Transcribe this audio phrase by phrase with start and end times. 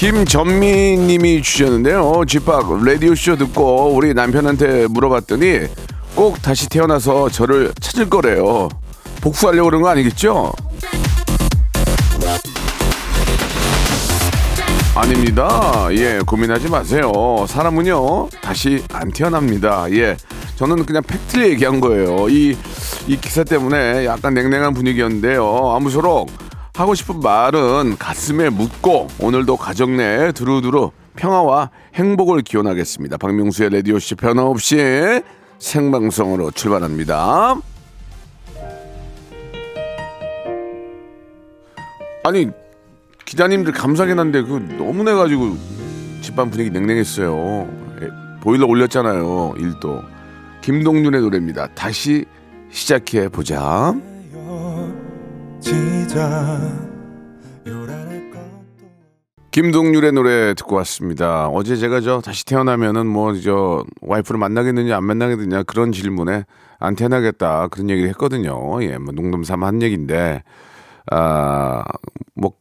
[0.00, 2.38] 김전미 님이 주셨는데요 o p
[2.86, 5.66] 라디오쇼 듣고 우리 남편한테 물어봤더니
[6.14, 8.70] 꼭 다시 태어나서 저를 찾을 거래요
[9.20, 10.54] 복수하려고 그런 거 아니겠죠?
[14.94, 15.88] 아닙니다.
[15.92, 17.12] 예, 고민하지 마세요.
[17.46, 19.90] 사람은요, 다시 안 태어납니다.
[19.92, 20.16] 예.
[20.56, 22.28] 저는 그냥 팩트를 얘기한 거예요.
[22.28, 22.56] 이,
[23.06, 25.72] 이 기사 때문에 약간 냉랭한 분위기였는데요.
[25.74, 26.30] 아무쪼록
[26.74, 33.16] 하고 싶은 말은 가슴에 묻고 오늘도 가정 내 두루두루 평화와 행복을 기원하겠습니다.
[33.16, 35.22] 박명수의 라디오씨 변함없이
[35.58, 37.56] 생방송으로 출발합니다.
[42.24, 42.48] 아니
[43.24, 45.56] 기자님들 감사하긴 한데 그 너무 내가지고
[46.22, 47.68] 집안 분위기 냉랭했어요.
[48.02, 48.08] 예,
[48.40, 49.54] 보일러 올렸잖아요.
[49.58, 50.02] 일도
[50.62, 51.68] 김동률의 노래입니다.
[51.74, 52.24] 다시
[52.70, 53.94] 시작해 보자.
[59.50, 61.48] 김동률의 노래 듣고 왔습니다.
[61.48, 66.44] 어제 제가 저 다시 태어나면은 뭐 저 와이프를 만나겠느냐 안 만나겠느냐 그런 질문에
[66.78, 68.82] 안 태어나겠다 그런 얘기를 했거든요.
[68.84, 70.42] 예, 뭐 농담 삼아 한 얘기인데
[71.10, 72.52] 아뭐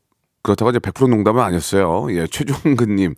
[0.41, 2.07] 그렇다고 이제 100% 농담은 아니었어요.
[2.15, 3.15] 예, 최종근님.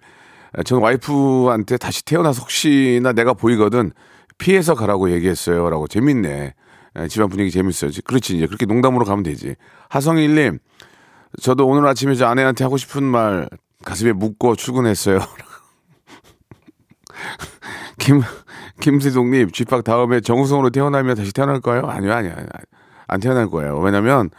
[0.66, 3.92] 저는 와이프한테 다시 태어나서 혹시나 내가 보이거든
[4.38, 5.70] 피해서 가라고 얘기했어요.
[5.70, 6.56] 라고 재밌네.
[7.00, 7.92] 예, 집안 분위기 재밌어요.
[8.06, 8.38] 그렇지.
[8.38, 9.56] 이제 그렇게 농담으로 가면 되지.
[9.90, 10.60] 하성일님,
[11.42, 13.50] 저도 오늘 아침에 저 아내한테 하고 싶은 말
[13.86, 15.20] 가슴에 묻고 출근했어요.
[17.98, 18.22] 김,
[18.82, 21.86] 김세동님, 쥐팍 다음에 정우성으로 태어나면 다시 태어날까요?
[21.86, 22.34] 아니요, 아니요.
[22.34, 22.48] 아니요.
[23.08, 23.80] 안 태어날 거예요.
[23.80, 24.30] 왜냐면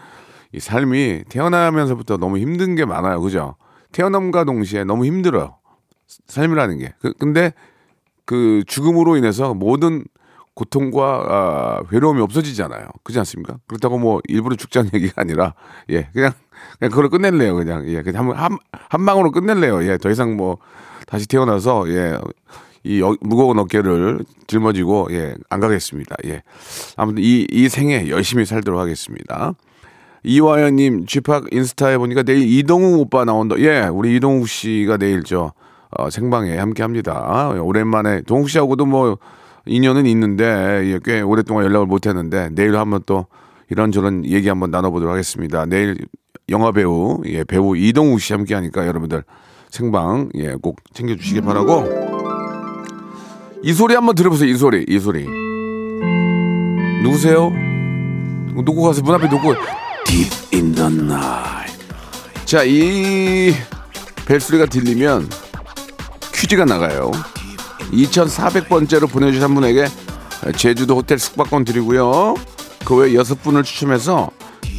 [0.53, 3.21] 이 삶이 태어나면서부터 너무 힘든 게 많아요.
[3.21, 3.57] 그죠?
[3.93, 5.57] 태어남과 동시에 너무 힘들어요.
[6.27, 6.95] 삶이라는 게.
[7.01, 7.55] 그, 근데
[8.25, 10.05] 그 죽음으로 인해서 모든
[10.55, 12.87] 고통과 아, 괴로움이 없어지잖아요.
[13.05, 13.57] 그렇지 않습니까?
[13.67, 15.55] 그렇다고 뭐 일부러 죽자는 얘기가 아니라
[15.91, 16.33] 예 그냥
[16.79, 17.55] 그냥 그걸 끝낼래요.
[17.55, 19.85] 그냥 예 그냥 한, 한, 한 방으로 끝낼래요.
[19.91, 20.59] 예더 이상 뭐
[21.07, 26.17] 다시 태어나서 예이 무거운 어깨를 짊어지고 예 안 가겠습니다.
[26.27, 26.43] 예
[26.97, 29.55] 아무튼 이 이 생에 열심히 살도록 하겠습니다.
[30.25, 33.57] 이화연님 쥐팍 인스타에 보니까 내일 이동욱 오빠 나온다.
[33.59, 35.53] 예, 우리 이동욱 씨가 내일 저
[35.91, 37.51] 어, 생방에 함께합니다.
[37.61, 39.19] 오랜만에 동욱 씨하고도 뭐
[39.67, 40.45] 인연은 있는데
[40.85, 43.27] 예, 꽤 오랫동안 연락을 못 했는데 내일 한번 또
[43.71, 45.67] 이런저런 얘기 한번 나눠보도록 하겠습니다.
[45.67, 45.97] 내일
[46.49, 49.25] 영화 배우 예, 배우 이동욱 씨 함께 하니까 여러분들
[49.71, 52.13] 생방 예, 꼭 챙겨주시기 바라고
[53.65, 54.51] 이 소리 한번 들어보세요.
[54.51, 55.25] 이 소리, 이 소리.
[57.03, 57.53] 누구세요?
[58.65, 59.55] 누구 가서 문 앞에 누구?
[60.05, 61.73] Deep in the night.
[62.45, 63.55] 자, 이
[64.27, 65.29] 벨소리가 들리면
[66.35, 67.13] 퀴즈가 나가요.
[67.93, 69.87] 2,400번째로 보내주신 한 분에게
[70.57, 72.35] 제주도 호텔 숙박권 드리고요.
[72.85, 74.31] 그 외 여섯 분을 추첨해서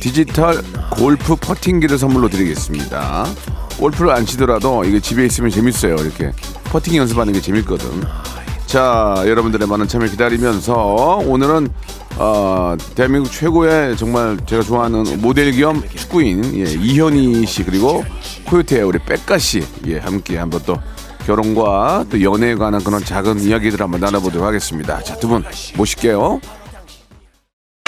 [0.01, 3.25] 디지털 골프 퍼팅기를 선물로 드리겠습니다.
[3.79, 5.95] 골프를 안 치더라도 이게 집에 있으면 재밌어요.
[5.95, 6.31] 이렇게
[6.65, 7.87] 퍼팅 연습하는 게 재밌거든.
[8.65, 11.69] 자, 여러분들의 많은 참여 기다리면서 오늘은
[12.17, 18.03] 어, 대한민국 최고의 정말 제가 좋아하는 모델 겸 축구인 예, 이현희 씨 그리고
[18.45, 20.75] 코요태의 우리 백가 씨 예, 함께 한번 또
[21.25, 25.01] 결혼과 또 연애에 관한 그런 작은 이야기들 한번 나눠보도록 하겠습니다.
[25.03, 25.43] 자, 두 분
[25.77, 26.39] 모실게요.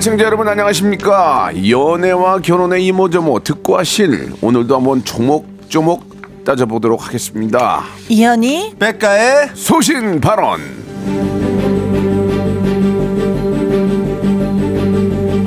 [0.00, 9.50] 애청자 여러분 안녕하십니까 연애와 결혼의 이모저모 듣고 하실 오늘도 한번 조목조목 따져보도록 하겠습니다 이현이 백가의
[9.52, 10.58] 소신 발언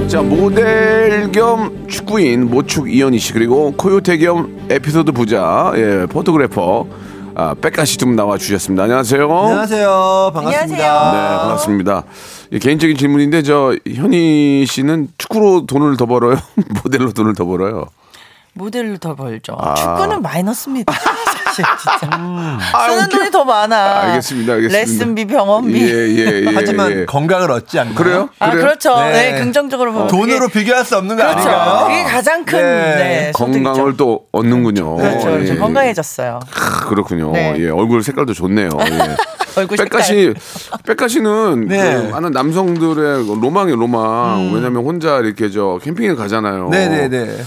[0.07, 6.85] 자 모델 겸 축구인 모축 이현희 씨 그리고 코요태 겸 에피소드 부자 예, 포토그래퍼
[7.35, 8.83] 아, 백가 씨두분 나와 주셨습니다.
[8.83, 9.23] 안녕하세요.
[9.23, 10.31] 안녕하세요.
[10.35, 11.11] 반갑습니다.
[11.11, 12.03] 네, 반갑습니다.
[12.53, 16.38] 이 개인적인 질문인데 저 현희 씨는 축구로 돈을 더 벌어요?
[16.83, 17.88] 모델로 돈을 더 벌어요?
[18.53, 19.55] 모델로 더 벌죠.
[19.57, 19.73] 아.
[19.73, 20.94] 축구는 마이너스입니다.
[21.53, 22.09] 진짜.
[22.11, 23.17] 아, 쓰는 웃겨.
[23.17, 24.01] 돈이 더 많아.
[24.01, 24.79] 알겠습니다, 알겠습니다.
[24.79, 25.81] 레슨비, 병원비.
[25.81, 26.51] 예, 예, 예.
[26.53, 27.05] 하지만 예.
[27.05, 27.95] 건강을 얻지 않나요?
[27.95, 28.29] 그래요?
[28.39, 28.65] 아, 그래요?
[28.65, 28.95] 그렇죠.
[29.01, 29.31] 네.
[29.33, 30.07] 네, 긍정적으로 보면.
[30.07, 31.85] 돈으로 그게- 비교할 수 없는 거 그렇죠.
[31.88, 32.95] 그게 가장 큰 네.
[32.95, 33.31] 네.
[33.33, 34.95] 건강을 또 얻는군요.
[34.97, 35.25] 그렇죠.
[35.31, 35.53] 그렇죠.
[35.53, 35.57] 예.
[35.57, 36.39] 건강해졌어요.
[36.51, 37.31] 크, 그렇군요.
[37.31, 37.55] 네.
[37.59, 38.69] 예, 얼굴 색깔도 좋네요.
[38.79, 39.15] 예.
[39.55, 40.03] 얼굴 백가 색깔.
[40.03, 40.33] 씨,
[40.88, 41.94] 백가 씨는 네.
[41.95, 44.39] 그 많은 남성들의 로망이 로망.
[44.50, 44.55] 음.
[44.55, 46.69] 왜냐면 혼자 이렇게 저 캠핑에 가잖아요.
[46.69, 47.38] 네네네.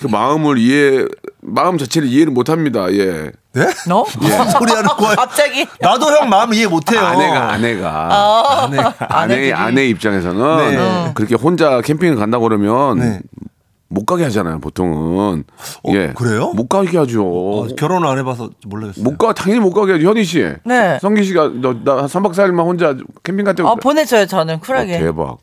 [0.00, 1.04] 그 마음을 이해,
[1.42, 2.90] 마음 자체를 이해를 못 합니다.
[2.92, 3.30] 예.
[3.52, 3.66] 네?
[3.86, 4.04] 너?
[4.18, 5.14] 무슨 소리 하는 거야?
[5.14, 5.66] 갑자기.
[5.80, 7.00] 나도 형 마음 이해 못해요.
[7.00, 8.08] 아내가, 아내가.
[8.10, 8.64] 어.
[8.64, 8.94] 아내가.
[8.98, 9.52] 아내, 아내들이.
[9.52, 11.12] 아내 입장에서는 네.
[11.14, 13.20] 그렇게 혼자 캠핑을 간다고 그러면 네.
[13.88, 15.44] 못 가게 하잖아요, 보통은.
[15.82, 16.52] 어, 그래요?
[16.54, 17.24] 못 가게 하죠.
[17.26, 19.02] 어, 결혼을 안 해봐서 모르겠어요.
[19.04, 20.08] 못 가, 당연히 못 가게 하죠.
[20.08, 20.46] 현희 씨.
[20.64, 20.98] 네.
[21.02, 22.94] 성기 씨가 너, 나 3박 4일만 혼자
[23.24, 24.96] 캠핑 갔다 어, 보내줘요, 저는 쿨하게.
[24.96, 25.38] 어, 대박.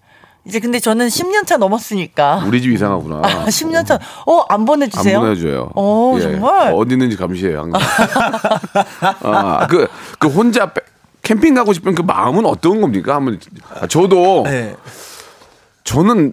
[0.48, 2.44] 이제 근데 저는 10년 차 넘었으니까.
[2.48, 3.18] 우리 집 이상하구나.
[3.22, 4.00] 아, 10년 차.
[4.26, 5.20] 어, 안안 보내주세요?
[5.20, 5.70] 보내줘요.
[5.76, 6.22] 어, 예.
[6.22, 6.74] 정말?
[6.74, 7.82] 어디 있는지 감시해요, 항상.
[9.24, 10.82] 아, 그, 그 혼자 빼-
[11.24, 13.16] 캠핑 가고 싶은 그 마음은 어떤 겁니까?
[13.16, 13.38] 한번,
[13.74, 14.74] 아, 저도, 네.
[15.84, 16.32] 저는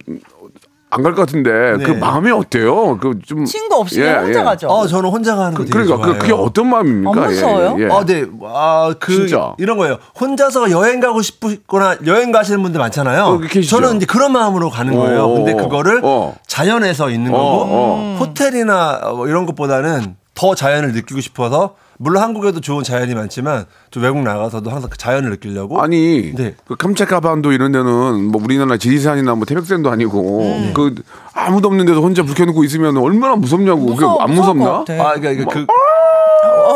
[0.94, 1.50] 안 갈 것 같은데,
[1.85, 1.99] 그 네.
[1.99, 2.96] 마음이 어때요?
[2.99, 3.44] 그 좀.
[3.44, 4.69] 친구 없이 그냥 혼자 가죠.
[4.69, 6.12] 어, 저는 혼자 가는 거 그, 되게 그러니까, 좋아해요.
[6.14, 7.23] 그, 그게 어떤 마음입니까?
[7.23, 7.76] 안 무서워요?
[7.79, 7.88] 예, 예.
[7.91, 8.25] 아, 네.
[8.44, 9.55] 아, 그 진짜.
[9.58, 9.99] 이런 거예요.
[10.20, 13.23] 혼자서 여행 가고 싶거나 여행 가시는 분들 많잖아요.
[13.25, 13.76] 어, 계시죠.
[13.81, 15.25] 저는 이제 그런 마음으로 가는 거예요.
[15.25, 16.35] 어, 근데 그거를 어.
[16.46, 18.17] 자연에서 있는 어, 거고 어.
[18.20, 24.23] 호텔이나 뭐 이런 것보다는 더 자연을 느끼고 싶어서 물론 한국에도 좋은 자연이 많지만 좀 외국
[24.23, 26.55] 나가서도 항상 그 자연을 느끼려고 아니 네.
[26.67, 30.73] 그 캄차카반도 이런 데는 뭐 우리나라 지리산이나 뭐 태백산도 아니고 음.
[30.75, 30.94] 그
[31.32, 34.85] 아무도 없는 데서 혼자 불 켜놓고 있으면 얼마나 무섭냐고 무서워, 그게 안 무섭나?
[34.88, 35.67] 아, 그러니까 그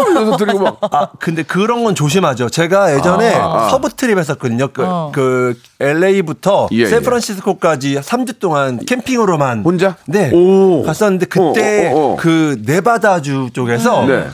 [0.04, 2.48] 그래서 들리고 막 아, 근데 그런 건 조심하죠.
[2.48, 3.68] 제가 예전에 아.
[3.70, 4.68] 서부 트립 했었거든요.
[4.72, 5.10] 그, 어.
[5.14, 9.96] 그 LA부터 예, 샌프란시스코까지 3주 동안 캠핑으로만 혼자?
[10.06, 10.30] 네.
[10.32, 10.82] 오.
[10.82, 12.16] 갔었는데 그때 어, 어, 어, 어.
[12.16, 14.26] 그 네바다주 쪽에서 네.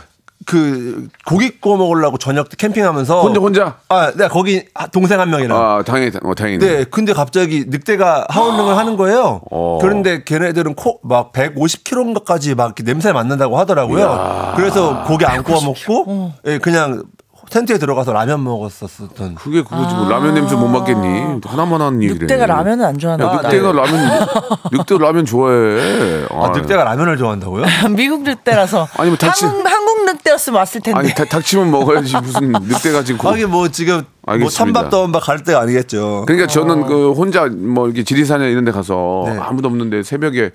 [0.46, 5.56] 그 고기 구워 먹으려고 저녁 때 캠핑하면서 혼자 혼자 아, 네, 거기 동생 한 명이랑
[5.58, 6.66] 아 당연히 어 다행이네.
[6.66, 9.40] 네, 근데 갑자기 늑대가 하울링을 하는 거예요.
[9.50, 9.78] 어.
[9.80, 14.52] 그런데 걔네들은 코, 막 150km까지 막 냄새 맡는다고 하더라고요.
[14.56, 17.02] 그래서 고기 안 구워 먹고, 예, 그냥
[17.50, 19.34] 텐트에 들어가서 라면 먹었었던.
[19.34, 21.40] 그게 그거지 뭐 라면 냄새 못 맡겠니?
[21.44, 22.20] 하나만 하는 얘기를.
[22.26, 23.40] 늑대가 라면을 안 좋아하나 야.
[23.42, 24.28] 늑대가 라면
[24.72, 26.24] 늑대 라면 좋아해.
[26.30, 27.64] 아, 늑대가 라면을 좋아한다고요?
[27.94, 28.88] 미국 늑대라서.
[28.96, 29.66] 아니, 뭐 닥치- 한국,
[30.06, 30.98] 늑대였으면 왔을 텐데.
[30.98, 33.18] 아니 다- 닥치면 먹어야지 무슨 늑대가 지금.
[33.18, 34.56] 고- 하긴 뭐 지금 뭐 알겠습니다.
[34.56, 36.24] 찬밥 떠온밥 갈 때가 아니겠죠.
[36.26, 39.36] 그러니까 저는 그 혼자 뭐 이렇게 지리산이나 이런 데 가서 네.
[39.38, 40.50] 아무도 없는데 새벽에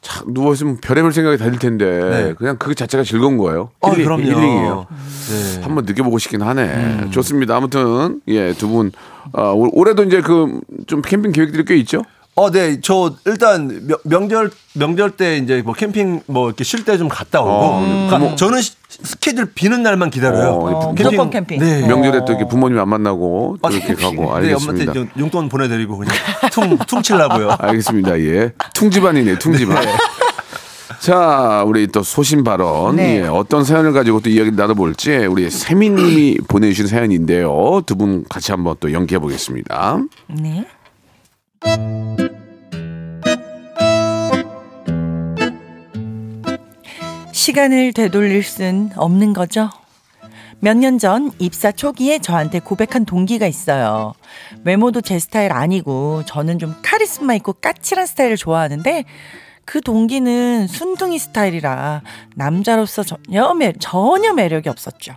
[0.00, 2.34] 차- 누워 있으면 별의별 생각이 다들 텐데 네.
[2.38, 3.70] 그냥 그 자체가 즐거운 거예요.
[3.82, 4.22] 아, 힐링, 그럼요.
[4.22, 4.86] 힐링이에요.
[4.90, 5.60] 네.
[5.62, 6.62] 한번 느껴보고 싶긴 하네.
[6.62, 7.10] 음.
[7.10, 7.56] 좋습니다.
[7.56, 8.92] 아무튼 예두분
[9.32, 12.02] 어, 올- 올해도 이제 그 좀 캠핑 계획들이 꽤 있죠.
[12.38, 12.80] 어, 네.
[12.80, 17.40] 저 일단 명- 명절 명절 때 이제 뭐 캠핑 뭐 이렇게 쉴 때 좀 갔다
[17.40, 17.50] 오고.
[17.50, 20.50] 어, 가- 저는 시- 스케줄 비는 날만 기다려요.
[20.50, 21.58] 어, 어, 무조건 캠핑.
[21.60, 21.86] 네.
[21.86, 24.92] 명절에 또 이렇게 부모님 안 만나고 또 아, 이렇게 가고 네, 알겠습니다.
[24.92, 26.14] 엄마한테 좀 용돈 보내드리고 그냥
[26.52, 27.56] 퉁 퉁치려고요.
[27.58, 28.18] 알겠습니다.
[28.20, 28.52] 예.
[28.74, 29.76] 퉁집안이네, 퉁집안.
[31.00, 32.96] 자, 우리 또 소신 발언.
[32.96, 33.20] 네.
[33.22, 37.82] 예, 어떤 사연을 가지고 또 이야기 나눠볼지 우리 세민님이 보내주신 사연인데요.
[37.86, 39.98] 두 분 같이 한번 또 연기해 보겠습니다.
[40.28, 40.66] 네.
[47.52, 49.70] 시간을 되돌릴 순 없는 거죠.
[50.60, 54.12] 몇 년 전 입사 초기에 저한테 고백한 동기가 있어요.
[54.64, 59.04] 외모도 제 스타일 아니고 저는 좀 카리스마 있고 까칠한 스타일을 좋아하는데
[59.64, 62.02] 그 동기는 순둥이 스타일이라
[62.34, 65.14] 남자로서 전혀, 매, 전혀 매력이 없었죠.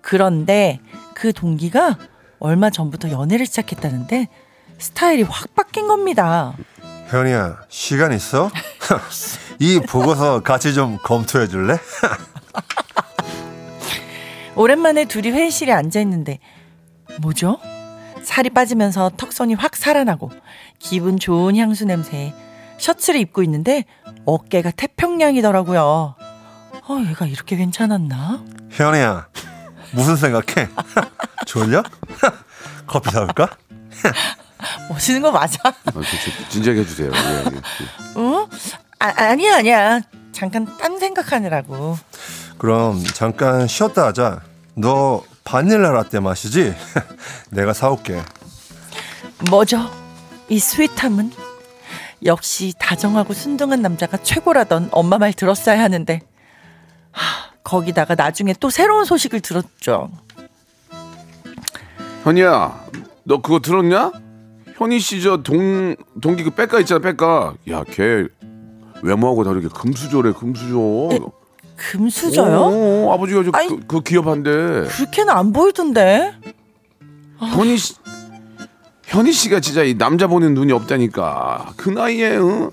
[0.00, 0.78] 그런데
[1.12, 1.98] 그 동기가
[2.38, 4.28] 얼마 전부터 연애를 시작했다는데
[4.78, 6.54] 스타일이 확 바뀐 겁니다.
[7.08, 8.48] 현이야 시간 있어?
[9.60, 11.78] 이 보고서 같이 좀 검토해 줄래?
[14.54, 16.38] 오랜만에 둘이 회의실에 앉아 있는데
[17.20, 17.58] 뭐죠?
[18.22, 20.30] 살이 빠지면서 턱선이 확 살아나고
[20.78, 22.34] 기분 좋은 향수 냄새에
[22.78, 23.84] 셔츠를 입고 있는데
[24.24, 25.80] 어깨가 태평양이더라고요.
[25.82, 26.16] 어,
[27.08, 28.44] 얘가 이렇게 괜찮았나?
[28.70, 29.28] 현이야
[29.92, 30.68] 무슨 생각해?
[31.46, 31.82] 졸려?
[32.86, 33.48] 커피 사올까?
[34.88, 35.58] 멋있는 거 맞아?
[35.64, 37.10] 아, 저, 저, 진지하게 해주세요.
[37.14, 38.20] 예, 예.
[38.20, 38.48] 어?
[38.98, 40.00] 아, 아니야, 아니야.
[40.32, 41.96] 잠깐 딴 생각하느라고.
[42.58, 44.40] 그럼 잠깐 쉬었다 하자.
[44.74, 46.74] 너 바닐라 라떼 마시지?
[47.50, 48.20] 내가 사올게.
[49.50, 49.78] 뭐죠?
[50.48, 51.30] 이 스윗함은?
[52.24, 56.20] 역시 다정하고 순둥한 남자가 최고라던 엄마 말 들었어야 하는데
[57.12, 60.10] 하, 거기다가 나중에 또 새로운 소식을 들었죠.
[62.24, 62.86] 현이야,
[63.22, 64.10] 너 그거 들었냐?
[64.76, 67.54] 현이 씨저 동 동기 그 백가 있잖아, 백가.
[67.70, 68.26] 야, 걔
[69.02, 71.30] 외모하고 다르게 금수저래, 금수저.
[71.76, 72.58] 금수저요?
[72.60, 73.68] 어, 아버지가 저 아이.
[73.68, 74.50] 그, 그 기업한데.
[74.88, 76.32] 그렇게는 안 보이던데.
[77.38, 77.94] 현이 씨,
[79.04, 81.72] 현이 씨가 진짜 이 남자 보는 눈이 없다니까.
[81.76, 82.70] 그 나이에 응?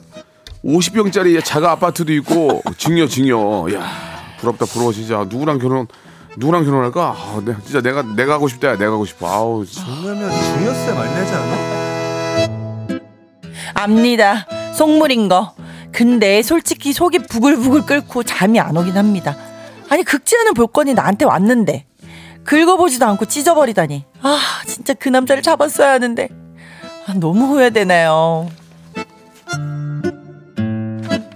[0.64, 3.68] 50평짜리 자가 아파트도 있고 증여 증여.
[3.76, 3.84] 야
[4.40, 5.26] 부럽다 부러워 진짜.
[5.30, 5.88] 누구랑 결혼
[6.38, 7.02] 누구랑 결혼할까?
[7.16, 8.70] 아, 내, 진짜 내가 내가 하고 싶다.
[8.70, 9.28] 야, 내가 하고 싶어.
[9.28, 9.64] 아우.
[10.04, 13.00] 그러면 중요세 많이 내지 않아?
[13.76, 14.48] 압니다.
[14.74, 15.54] 속물인 거.
[15.96, 19.34] 근데 솔직히 속이 부글부글 끓고 잠이 안 오긴 합니다.
[19.88, 21.86] 아니 극지하는 볼건이 나한테 왔는데
[22.44, 24.04] 긁어보지도 않고 찢어버리다니.
[24.22, 26.28] 아 진짜 그 남자를 잡았어야 하는데
[27.08, 28.50] 아, 너무 후회되네요.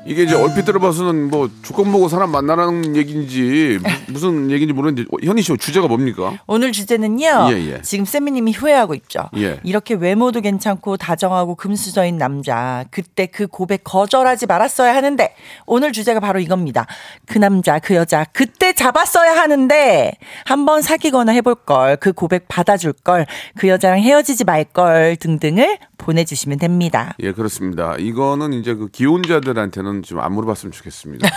[0.09, 5.17] 이게 이제 얼핏 들어봐서는 뭐 조건 보고 사람 만나라는 얘기인지 무- 무슨 얘기인지 모르는데 어,
[5.23, 6.39] 현희 씨 주제가 뭡니까?
[6.47, 7.49] 오늘 주제는요.
[7.51, 7.81] 예, 예.
[7.83, 9.29] 지금 쌤미님이 후회하고 있죠.
[9.37, 9.59] 예.
[9.63, 12.85] 이렇게 외모도 괜찮고 다정하고 금수저인 남자.
[12.91, 15.35] 그때 그 고백 거절하지 말았어야 하는데
[15.67, 16.87] 오늘 주제가 바로 이겁니다.
[17.27, 20.11] 그 남자 그 여자 그때 잡았어야 하는데
[20.45, 21.97] 한번 사귀거나 해볼 걸.
[21.97, 23.27] 그 고백 받아줄 걸.
[23.57, 27.13] 그 여자랑 헤어지지 말 걸 등등을 보내주시면 됩니다.
[27.19, 27.95] 예, 그렇습니다.
[27.99, 31.29] 이거는 이제 그 기혼자들한테는 좀 안 물어봤으면 좋겠습니다.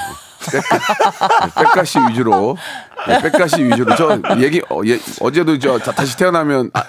[1.57, 2.57] 백가시 위주로,
[3.09, 3.95] 예, 백가시 위주로.
[3.97, 6.83] 저 얘기 어, 예, 어제도 저 다- 다시 태어나면 아,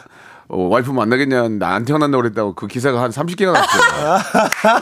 [0.53, 4.19] 어, 와이프 만나겠냐, 나안 태어난다고 그랬다고 그 기사가 한 30개가 났어요.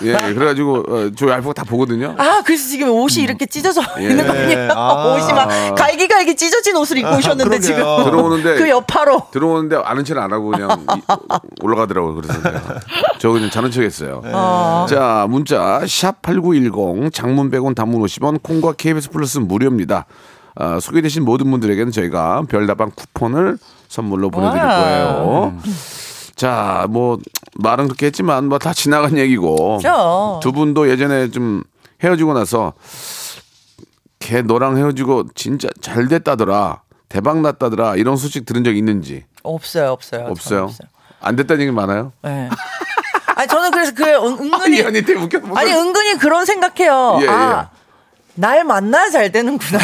[0.03, 2.13] 예, 그래가지고 어, 저희 와이프가 다 보거든요.
[2.17, 4.09] 아, 그래서 지금 옷이 이렇게 찢어져 예.
[4.09, 4.71] 있는 거 아니에요?
[4.75, 5.15] 아.
[5.15, 7.61] 옷이 막 갈기갈기 찢어진 옷을 입고 오셨는데 그러게요.
[7.61, 11.01] 지금 들어오는데 그 여파로 들어오는데 아는 체는 안 하고 그냥 이-
[11.61, 12.15] 올라가더라고요.
[12.15, 12.61] 그래서 내가
[13.19, 14.21] 저 그냥 자는 척했어요.
[14.89, 20.05] 자 문자 샵 #8910 장문 100원, 단문 50원, 콩과 KBS 플러스 무료입니다.
[20.61, 24.79] 아, 소개되신 모든 분들에게는 저희가 별다방 쿠폰을 선물로 보내드릴 와.
[24.79, 25.57] 거예요.
[26.35, 27.17] 자, 뭐
[27.55, 30.39] 말은 그렇게 했지만 뭐 다 지나간 얘기고 그렇죠.
[30.43, 31.63] 두 분도 예전에 좀
[32.03, 32.73] 헤어지고 나서
[34.19, 36.81] 걔 너랑 헤어지고 진짜 잘 됐다더라.
[37.09, 37.95] 대박 났다더라.
[37.95, 40.27] 이런 소식 들은 적 있는지 없어요, 없어요.
[40.27, 40.63] 없어요?
[40.65, 40.87] 없어요.
[41.21, 42.11] 안 됐다는 얘기 많아요?
[42.23, 42.49] 네.
[43.35, 45.39] 아니 저는 그래서 그 은- 은근히 아니 아니 되게 웃겨.
[45.55, 47.17] 아니 은근히 그런 생각해요.
[47.21, 47.29] 예, 예.
[47.29, 47.69] 아,
[48.35, 49.79] 날 만나야 잘 되는구나.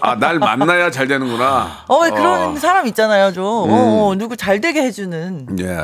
[0.00, 1.84] 아, 날 만나야 잘 되는구나.
[1.88, 3.44] 어, 왜 그런 사람 있잖아요, 좀.
[3.44, 3.70] 음.
[3.72, 5.58] 어, 어, 누구 잘 되게 해주는.
[5.60, 5.78] 예.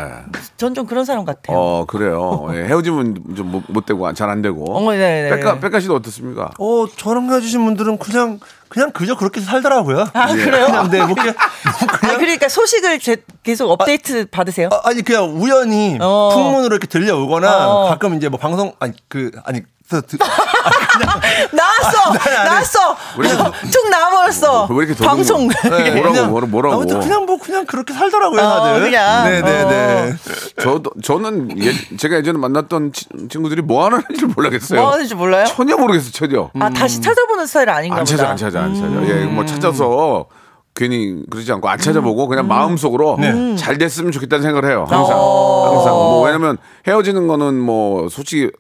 [0.57, 1.57] 전 좀 그런 사람 같아요.
[1.59, 2.49] 어, 그래요.
[2.52, 4.64] 예, 헤어지면 좀 못 되고 잘 안 되고.
[4.76, 5.31] 어, 네 네.
[5.31, 6.50] 백가 백가 씨도 어떻습니까?
[6.59, 8.38] 어, 저랑 헤어지신 분들은 그냥
[8.69, 10.07] 그냥 그저 그렇게 살더라고요.
[10.12, 10.67] 아, 그래요?
[10.67, 14.69] 그냥 네, 뭐 그냥 뭐 아, 그냥 그러니까 소식을 제, 계속 업데이트 받으세요?
[14.73, 16.31] 아, 아니 그냥 우연히 어.
[16.35, 17.88] 풍문으로 이렇게 들려오거나 어.
[17.88, 20.16] 가끔 이제 뭐 방송 아니 그 아니 그 드-
[21.52, 22.12] 나왔어!
[22.45, 22.97] 나왔어!
[23.73, 24.66] 툭 나와버렸어!
[24.71, 25.09] 왜 이렇게 더듬어?
[25.09, 25.49] 방송.
[25.49, 25.54] 네.
[25.95, 26.75] 뭐라고, 그냥 뭐라- 뭐라고.
[26.76, 28.80] 아무튼 그냥 뭐 그냥 그렇게 살더라고요 어, 다들.
[28.83, 29.25] 그냥.
[29.25, 30.14] 네네네.
[30.61, 34.80] 저도 저는 예, 제가 예전에 만났던 치- 친구들이 뭐 하는지 모르겠어요.
[34.80, 35.47] 뭐 하는지 몰라요?
[35.47, 36.50] 전혀 모르겠어, 전혀.
[36.61, 38.16] 아, 다시 찾아보는 스타일 아닌가 안 보다.
[38.16, 38.87] 찾아, 안 찾아, 안 찾아.
[38.87, 39.07] 음.
[39.09, 40.26] 예, 뭐 찾아서
[40.75, 43.18] 괜히 그러지 않고 안 찾아보고 그냥 마음속으로
[43.59, 44.85] 잘 됐으면 좋겠다는 생각을 해요.
[44.88, 45.16] 항상.
[45.18, 45.75] 어.
[45.76, 45.92] 항상.
[45.95, 48.50] 뭐 왜냐면 헤어지는 거는 뭐 솔직히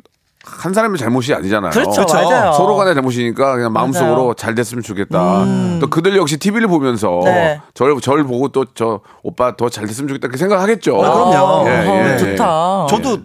[0.44, 1.70] 한 사람의 잘못이 아니잖아요.
[1.72, 2.14] 그렇죠, 그렇죠.
[2.14, 2.52] 맞아요.
[2.52, 4.28] 서로 간의 잘못이니까 그냥 마음속으로 맞아요.
[4.30, 4.34] 음.
[4.36, 5.44] 잘 됐으면 좋겠다.
[5.80, 7.60] 또 그들 역시 TV를 보면서 네.
[7.74, 10.96] 절, 절 보고 또 저 오빠 더 잘 됐으면 좋겠다 그 생각하겠죠.
[11.04, 11.68] 아, 그럼요.
[11.68, 12.18] 예, 어, 예.
[12.18, 12.86] 좋다.
[12.88, 13.18] 저도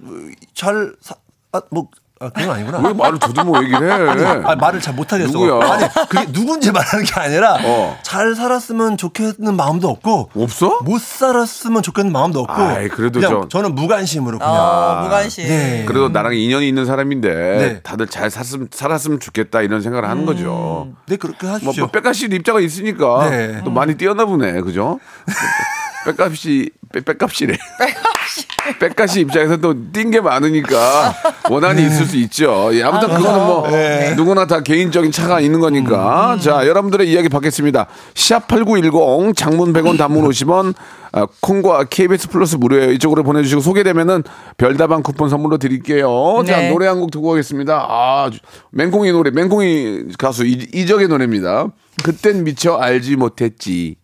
[0.56, 1.16] 잘 사,
[1.52, 1.88] 아, 뭐
[2.24, 2.78] 아, 그건 아니구나.
[2.80, 4.44] 왜 말을 더듬어 얘기를 해?
[4.46, 5.32] 아, 말을 잘 못하겠어.
[5.32, 5.70] 누구야?
[5.72, 7.98] 아니, 그게 누군지 말하는 게 아니라 어.
[8.04, 10.80] 잘 살았으면 좋겠는 마음도 없고 없어?
[10.84, 15.48] 못 살았으면 좋겠는 마음도 없고 아이, 그래도 그냥 저- 저는 무관심으로 그냥 어, 무관심.
[15.48, 15.84] 네.
[15.86, 17.80] 그래도 나랑 인연이 있는 사람인데 네.
[17.82, 20.88] 다들 잘 살았으면, 살았으면 좋겠다 이런 생각을 하는 거죠.
[21.08, 21.84] 네 그렇게 뭐, 하십시오.
[21.84, 23.62] 뭐 백가씨 입자가 있으니까 네.
[23.66, 25.00] 또 많이 뛰었나 보네, 그죠?
[26.06, 26.70] 백값이
[27.06, 27.58] 백값이래.
[28.80, 31.14] 백값이 입장에서 또뛴게 많으니까
[31.50, 32.70] 원한이 있을 수 있죠.
[32.74, 33.68] 예, 아무튼 그거는 뭐
[34.16, 36.38] 누구나 다 개인적인 차가 있는 거니까.
[36.42, 37.88] 자, 여러분들의 이야기 받겠습니다.
[38.14, 40.74] 샵8910 장문 100원 단문 50원
[41.12, 42.92] 아, 콩과 KBS 플러스 무료예요.
[42.94, 44.24] 이쪽으로 보내주시고 소개되면은
[44.58, 46.44] 별다방 쿠폰 선물로 드릴게요.
[46.48, 46.70] 자, 네.
[46.72, 47.86] 노래 한 곡 듣고 가겠습니다.
[47.90, 48.30] 아,
[48.72, 51.68] 맹꽁이 노래, 맹꽁이 가수 이, 이적의 노래입니다.
[52.04, 53.96] 그땐 미처 알지 못했지.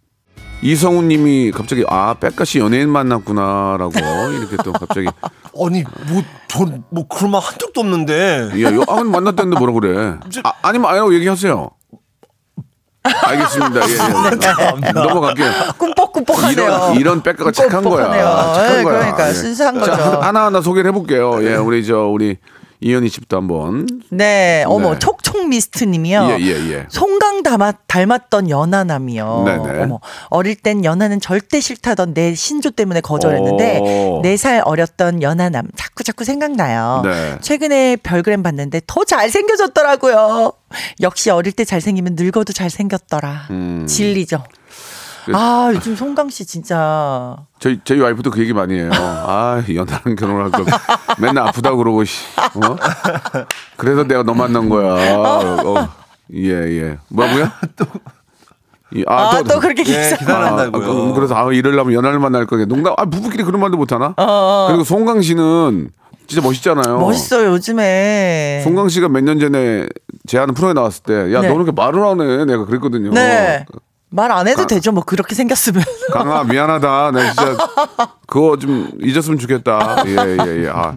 [0.62, 3.94] 이성훈 님이 갑자기 아 백가씨 연예인 만났구나라고
[4.38, 5.08] 이렇게 또 갑자기
[5.66, 10.16] 아니 뭐전뭐 그런 말 한 적도 없는데 야, 여, 아, 만났다는데 뭐라 그래?
[10.44, 11.70] 아, 아니면 아니라고 얘기하세요.
[13.04, 13.82] 알겠습니다.
[13.90, 13.94] 예,
[14.88, 14.92] 예.
[14.94, 15.52] 넘어갈게요.
[15.78, 16.52] 꿈뻑꿈뻑하네요.
[16.52, 18.04] 이런 이런 백가가 착한 거야.
[18.04, 18.26] 꿈뻑하네요.
[18.26, 19.00] 착한 예, 거야.
[19.00, 19.34] 그러니까 예.
[19.34, 19.96] 순수한 거죠.
[19.96, 21.40] 자, 하나 하나 소개를 해볼게요.
[21.44, 22.38] 예, 우리 저 우리
[22.82, 25.00] 이현희 집도 한번 네, 어머, 네.
[25.00, 26.28] 촉촉 촉촉 미스트님이요.
[26.32, 26.86] 예, 예, 예.
[26.90, 29.44] 송강 닮았, 닮았던 연하남이요.
[29.46, 29.84] 네네.
[29.84, 34.22] 어머, 어릴 땐 연하는 절대 싫다던 내 신조 때문에 거절했는데 오.
[34.22, 37.02] 네살 어렸던 연하남 자꾸 자꾸 생각나요.
[37.06, 37.38] 네.
[37.42, 40.54] 최근에 별그램 봤는데 더 잘생겨졌더라고요.
[41.02, 43.48] 역시 어릴 때 잘생기면 늙어도 잘생겼더라.
[43.52, 43.86] 음.
[43.88, 44.44] 진리죠.
[45.26, 48.90] 그아 요즘 송강 씨 진짜 저희 저희 와이프도 그 얘기 많이 해요.
[48.94, 50.66] 아 연하랑 결혼할 걸
[51.20, 52.26] 맨날 아프다 그러고 씨.
[52.38, 52.76] 어?
[53.78, 55.18] 그래서 내가 너 만난 거야.
[55.18, 55.90] 어.
[56.34, 56.98] 예 예.
[57.10, 57.50] 뭐라고요?
[57.76, 57.86] 또.
[59.06, 61.12] 아또 그렇게 예, 계속 기다란다고요.
[61.12, 62.94] 아, 그래서 아 이럴려면 연하를 만날 거게 농담.
[62.98, 64.16] 아 부부끼리 그런 말도 못 하나?
[64.68, 65.90] 그리고 송강 씨는
[66.26, 66.96] 진짜 멋있잖아요.
[66.98, 68.62] 어, 멋있어요 요즘에.
[68.64, 69.88] 송강 씨가 몇 년 전에
[70.28, 71.48] 제하는 프로에 나왔을 때, 야, 네.
[71.48, 72.46] 너는 이렇게 말을 안 해.
[72.46, 73.12] 내가 그랬거든요.
[73.12, 73.66] 네.
[74.12, 74.92] 말 안 해도 가- 되죠.
[74.92, 75.84] 뭐 그렇게 생겼으면.
[76.12, 77.12] 강아, 미안하다.
[77.12, 77.56] 나 진짜
[78.28, 80.04] 그거 좀 잊었으면 좋겠다.
[80.08, 80.70] 예, 예, 예.
[80.70, 80.96] 아,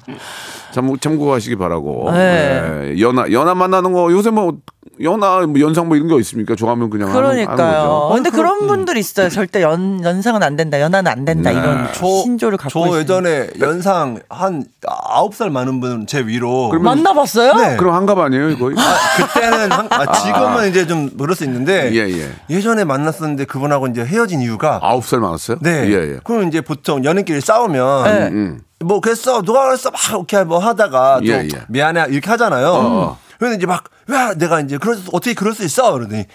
[0.73, 2.11] 참, 참고하시기 바라고.
[2.13, 2.93] 네.
[2.97, 3.01] 예.
[3.01, 4.55] 연하, 연하 만나는 거 요새 뭐,
[5.03, 6.55] 연하, 뭐 연상 뭐 이런 거 있습니까?
[6.55, 7.83] 좋아하면 그냥 하는, 하는 그러니까요.
[7.89, 8.11] 거죠.
[8.15, 9.29] 근데 그런 분들 있어요.
[9.29, 10.81] 절대 연 연상은 안 된다.
[10.81, 11.51] 연하는 안 된다.
[11.51, 11.59] 네.
[11.59, 13.01] 이런 저, 신조를 갖고 저 있어요.
[13.01, 16.69] 예전에 연상 한 아홉 살 많은 분 제 위로.
[16.71, 17.55] 그러면- 만나봤어요?
[17.55, 17.77] 네.
[17.77, 18.77] 그럼 한갑 아니에요, 거의?
[19.17, 22.31] 그때는 한, 아, 지금은 이제 좀 그럴 수 있는데 예, 예.
[22.51, 25.59] 예 전에 만났었는데 그분하고 이제 헤어진 이유가 아홉 살 많았어요?
[25.61, 25.87] 네.
[25.89, 26.21] 예, 예.
[26.25, 28.29] 그럼 이제 보통 연인끼리 싸우면 네.
[28.29, 28.61] 음.
[28.85, 31.63] 뭐 그랬어 누가 그랬어 막 이렇게 뭐 하다가 또 예, 예.
[31.69, 32.67] 미안해 이렇게 하잖아요.
[32.69, 33.19] 어.
[33.43, 33.83] 그런데 이제 막
[34.13, 35.93] 야, 내가 이제 그럴 수- 어떻게 그럴 수 있어?
[35.93, 36.27] 그러더니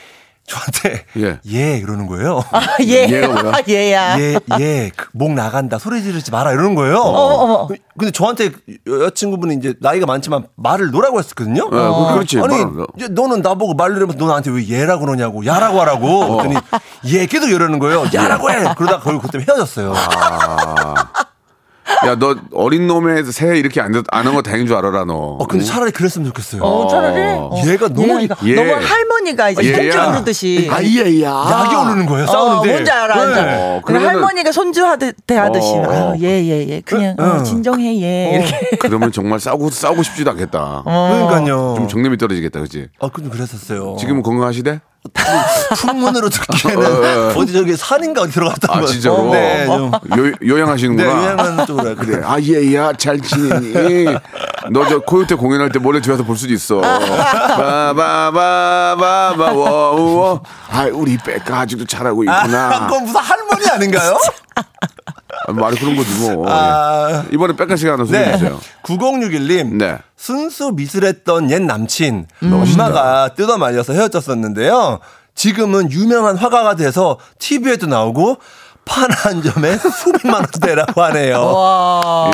[0.46, 1.40] 저한테 예.
[1.54, 2.42] 예 이러는 거예요.
[2.52, 3.08] 아, 예.
[3.10, 3.54] 얘가 뭐야?
[3.70, 4.20] 얘야.
[4.20, 5.78] 예, 예, 그목 나간다.
[5.78, 6.52] 소리 지르지 마라.
[6.52, 7.00] 이러는 거예요.
[7.00, 7.68] 어머.
[7.98, 8.52] 근데 저한테
[8.86, 11.64] 여자친구분이 이제 나이가 많지만 말을 놓으라고 했었거든요.
[11.66, 12.40] 예, 그- 그렇지.
[12.40, 12.88] 아니, 말을.
[12.98, 15.46] 이제 너는 나보고 말 놓으라면서 너 나한테 왜 얘라고 그러냐고.
[15.46, 16.38] 야라고 하라고.
[16.38, 16.56] 그랬더니
[17.14, 18.06] 얘 계속 이러는 거예요.
[18.14, 18.56] 야라고 해.
[18.78, 19.94] 그러다가 결국 그때 헤어졌어요.
[22.06, 25.14] 야, 너 어린 놈의 새 이렇게 안, 안한 거 다행인 줄 알아라, 너.
[25.14, 26.62] 어, 근데 차라리 그랬으면 좋겠어요.
[26.62, 27.52] 어, 차라리 어.
[27.66, 28.56] 얘가 너무 얘가 예.
[28.56, 29.92] 너무 할머니가 이제 얘야.
[29.92, 31.30] 손주 흔들듯이 아 예 야.
[31.50, 32.24] 약이 오르는 거예요.
[32.26, 32.72] 어, 싸우는데.
[32.74, 33.26] 뭔지 알아?
[33.26, 33.56] 네.
[33.58, 36.12] 어, 근데 그러면은- 할머니가 손주 하듯 대하듯이 어, 어.
[36.14, 36.82] 아유 예예 예.
[36.82, 37.26] 그냥 응.
[37.26, 40.84] 어, 진정해 예 이렇게 그러면 정말 싸우고, 싸우고 싶지도 않겠다.
[40.86, 41.74] 그러니까요.
[41.78, 42.88] 좀 정념이 떨어지겠다, 그지?
[43.00, 43.96] 아, 근데 그랬었어요.
[44.00, 44.82] 지금은 건강하시대?
[45.78, 48.86] 풍문으로 듣기에는 어디 저기 산인가 어디 들어갔던 아, 거.
[48.88, 49.30] 진짜로?
[49.32, 49.92] 네, 좀.
[49.94, 51.14] 요, 요양하시는구나.
[51.14, 51.96] 네, 유행하는 쪽으로.
[51.96, 52.22] 그래.
[52.26, 54.06] 아, 얘야, 잘 지내니?
[54.72, 56.80] 너 저 코요태 공연할 때 몰래 뒤에서 볼 수도 있어.
[58.38, 60.42] 바바바바바, 워워.
[60.70, 62.88] 아, 우리 백가 아직도 잘하고 아, 있구나.
[62.88, 64.18] 그건 무슨 할머니 아닌가요?
[65.48, 66.46] 아, 말이 그런 거지, 뭐.
[66.50, 67.24] 아.
[67.26, 67.34] 예.
[67.34, 68.10] 이번에 백가 씨가 하나 네.
[68.10, 68.60] 소개해주세요.
[68.84, 69.76] 9061님.
[69.78, 69.98] 네.
[70.18, 72.28] 순수 미술했던 옛 남친.
[72.44, 75.00] 엄마가 뜯어 말려서 헤어졌었는데요.
[75.36, 78.38] 지금은 유명한 화가가 돼서 TV에도 나오고
[78.84, 81.54] 판한 점에 수백만 원대라고 하네요.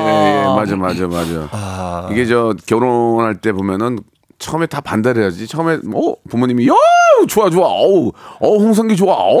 [0.02, 2.08] 예, 예, 맞아, 맞아, 맞아.
[2.10, 3.98] 이게 저 결혼할 때 보면은
[4.44, 5.46] 처음에 다 반대를 해야지.
[5.46, 6.72] 처음에 어 부모님이 야
[7.28, 9.40] 좋아 좋아 어우 어 홍성기 좋아 어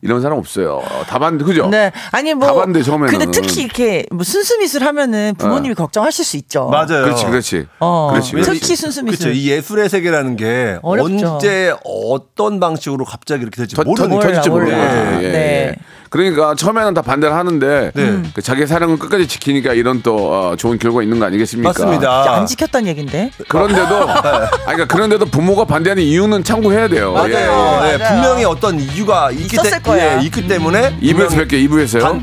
[0.00, 0.80] 이런 사람 없어요.
[1.06, 1.68] 다 반대 그죠?
[1.68, 3.18] 네 아니 뭐다 반대, 처음에는.
[3.18, 7.04] 근데 특히 이렇게 뭐 순수 미술 하면은 부모님이 걱정하실 수 있죠 맞아요.
[7.04, 7.66] 그렇지 그렇지.
[7.78, 8.32] 어, 그렇지.
[8.42, 8.74] 특히.
[8.74, 9.28] 순수 그렇죠.
[9.28, 11.34] 미술 이 예술의 세계라는 게 어렵죠.
[11.34, 14.66] 언제 어떤 방식으로 갑자기 이렇게 될지 모르는 몰라, 몰라.
[14.76, 15.22] 거죠.
[15.22, 15.66] 예, 네.
[15.68, 15.76] 예.
[16.12, 18.22] 그러니까 처음에는 다 반대를 하는데 네.
[18.34, 21.70] 그 자기 사랑을 끝까지 지키니까 이런 또 어, 좋은 결과가 있는 거 아니겠습니까?
[21.70, 22.34] 맞습니다.
[22.36, 27.14] 안 지켰다는 얘긴데 그런데도 아니 그러니까 그런데도 부모가 반대하는 이유는 참고해야 돼요.
[27.14, 27.30] 맞아요.
[27.30, 27.92] 예, 예.
[27.92, 28.12] 네, 맞아요.
[28.12, 30.18] 분명히 어떤 이유가 있기, 때, 거야.
[30.18, 31.70] 예, 있기 때문에 2부에서 분명히 뵐게요.
[31.70, 32.22] 2부에서요.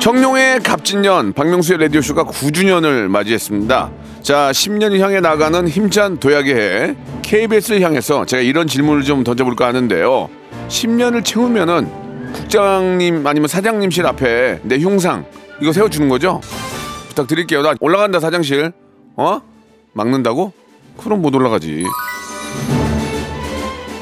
[0.00, 3.90] 청룡의 갑진년 박명수의 라디오쇼가 9주년을 맞이했습니다.
[4.22, 10.41] 자, 10년을 향해 나가는 힘찬 도약의 해 KBS를 향해서 제가 이런 질문을 좀 던져볼까 하는데요.
[10.68, 11.88] 10년을 채우면은
[12.32, 15.24] 국장님 아니면 사장님실 앞에 내 흉상
[15.60, 16.40] 이거 세워주는 거죠?
[17.08, 17.62] 부탁드릴게요.
[17.62, 18.72] 나 올라간다 사장실.
[19.16, 19.40] 어?
[19.92, 20.52] 막는다고?
[20.96, 21.84] 그럼 못 올라가지.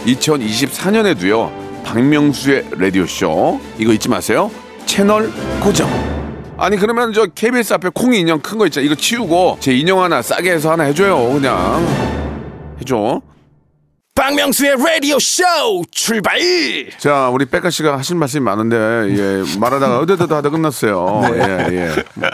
[0.06, 1.50] 2024년에도요
[1.84, 4.50] 박명수의 라디오 쇼 이거 잊지 마세요
[4.86, 5.30] 채널
[5.62, 5.88] 고정
[6.56, 10.22] 아니 그러면 저 KBS 앞에 콩이 인형 큰 거 있잖아 이거 치우고 제 인형 하나
[10.22, 11.86] 싸게 해서 하나 해줘요 그냥
[12.80, 13.20] 해줘
[14.20, 15.42] 박명수의 라디오 쇼
[15.90, 16.38] 출발
[16.98, 21.90] 자 우리 백가 씨가 하실 말씀이 많은데 예 말하다가 어데드도 하다 끝났어요 예예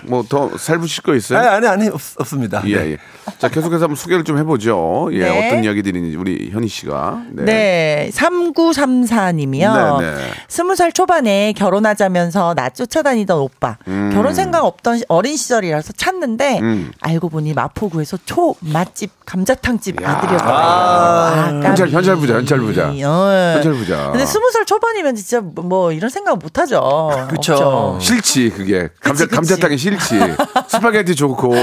[0.07, 2.61] 뭐 더 살부실 거 있어요 아니 아니 아니 없, 없습니다.
[2.66, 2.90] 예, 네.
[2.92, 2.96] 예.
[3.38, 5.09] 자, 계속해서 한번 소개를 좀 해보죠.
[5.12, 5.46] 예, 네.
[5.49, 7.22] 어떤 이야기들인지 우리 현희 씨가.
[7.33, 10.01] 네, 3934님이요.
[10.01, 10.31] 네, 네.
[10.49, 13.77] 스무 살 초반에 결혼하자면서 나 쫓아다니던 오빠.
[13.85, 16.92] 결혼 생각 없던 시- 어린 시절이라서 찾는데 음.
[17.01, 20.11] 알고 보니 마포구에서 초 맛집 감자탕집 야.
[20.11, 20.49] 아들이었어요.
[20.49, 22.87] 아, 현찰, 현찰 부자, 현찰 부자.
[22.89, 24.11] 현찰 부자.
[24.11, 27.27] 근데 스무 살 초반이면 진짜 뭐- 뭐 이런 생각 못 하죠.
[27.31, 27.55] 그쵸.
[27.55, 27.99] 없죠.
[28.01, 29.35] 싫지 그게 감자 그치, 그치.
[29.37, 30.19] 감자탕이 싫지
[30.69, 31.55] 스파게티 좋고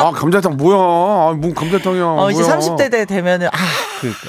[0.00, 0.76] 아 감자탕 뭐야?
[0.76, 2.04] 아, 뭔 감자탕이야?
[2.04, 2.58] 어, 이제 뭐야.
[2.58, 3.50] 30대 대 되면은 아,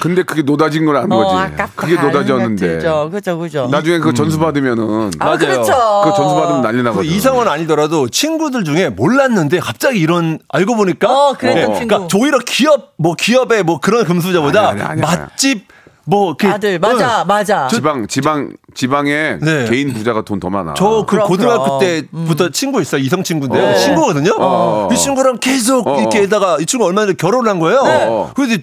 [0.00, 1.34] 근데 그게 노다진 건 아는 어, 거지.
[1.36, 1.72] 아깝다.
[1.76, 2.68] 그게 노다지였는데.
[2.76, 3.68] 그죠, 그죠, 그죠.
[3.70, 5.38] 나중에 그 전수 받으면은 아, 맞아요.
[5.38, 5.72] 그렇죠.
[6.04, 7.04] 그 전수 받으면 난리 그 나거든.
[7.04, 11.88] 이상은 아니더라도 친구들 중에 몰랐는데 갑자기 이런 알고 보니까 어, 그랬던 친구.
[11.88, 15.20] 그러니까 오히려 기업 뭐 기업의 뭐 그런 금수저보다 아니, 아니, 아니, 아니.
[15.20, 15.66] 맛집
[16.04, 17.68] 뭐 그, 아들 맞아, 맞아.
[17.68, 19.66] 지방 지방 지방에 네.
[19.70, 20.74] 개인 부자가 돈 더 많아.
[20.74, 21.78] 저 그 고등학교.
[21.78, 23.74] 때부터 친구 있어요 이성 친구인데요 어.
[23.76, 24.88] 친구거든요 어.
[24.92, 26.00] 이 친구랑 계속 어.
[26.00, 28.26] 이렇게 다가 이 친구 얼마 전에 결혼을 한 거예요 네.
[28.34, 28.58] 그래서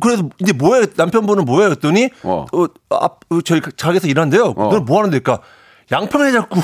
[0.00, 2.44] 그래서 이제 뭐야 남편분은 뭐야 했더니 어.
[2.52, 4.64] 어, 앞 어, 저희 가게에서 일하는데요 어.
[4.64, 5.38] 너는 뭐 하는 데니까
[5.92, 6.58] 양평해장국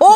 [0.00, 0.06] 오!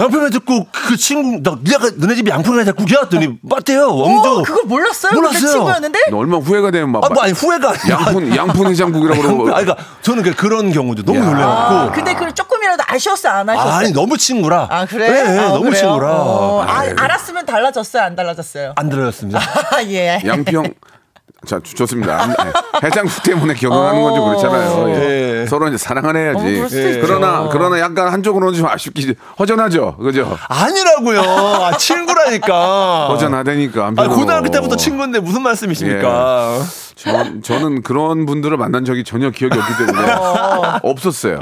[0.00, 5.12] 양평해장국 그 친구 나 니가 너네 집이 양평해장국이야 했더니 맞대요 왕조 오, 그걸 몰랐어요?
[5.12, 5.50] 몰랐어요.
[5.52, 5.98] 친구였는데?
[6.10, 9.42] 너 얼마나 후회가 되면 막 아, 뭐 아니 후회가 양푼 양푼 해장국이라고 그러고.
[9.54, 11.24] 아니, 그러니까 저는 그- 그런 경우도 너무 야.
[11.24, 13.72] 놀래갖고 아, 근데 그 조금이라도 아쉬웠어요, 안 아쉬웠어요?
[13.74, 15.10] 아니 너무 친구라 아, 그래?
[15.10, 15.74] 네, 네, 아, 너무 그래요?
[15.74, 18.74] 친구라 어, 아, 알았으면 달라졌어요, 안 달라졌어요?
[18.76, 19.40] 안 들어졌습니다
[19.74, 20.20] 아, 예.
[20.24, 20.64] 양평
[21.46, 22.20] 자 좋- 좋습니다.
[22.20, 22.34] 안-
[22.82, 24.88] 해장국 때문에 결혼하는 건 좀 그렇잖아요.
[24.90, 25.42] 예.
[25.42, 25.46] 예.
[25.46, 26.44] 서로 이제 사랑을 해야지.
[26.60, 27.00] 어, 있죠.
[27.00, 29.96] 그러나 그러나 약간 한쪽으로는 좀 아쉽기 허전하죠.
[29.98, 30.36] 그죠?
[30.48, 33.92] 아니라고요 아, 친구라니까 허전하다니까.
[33.96, 34.08] 아.
[34.08, 36.58] 고등학교 때부터 친구인데 무슨 말씀이십니까
[36.96, 40.12] 저, 저는 그런 분들을 만난 적이 전혀 기억이 없기 때문에
[40.82, 41.38] 없었어요.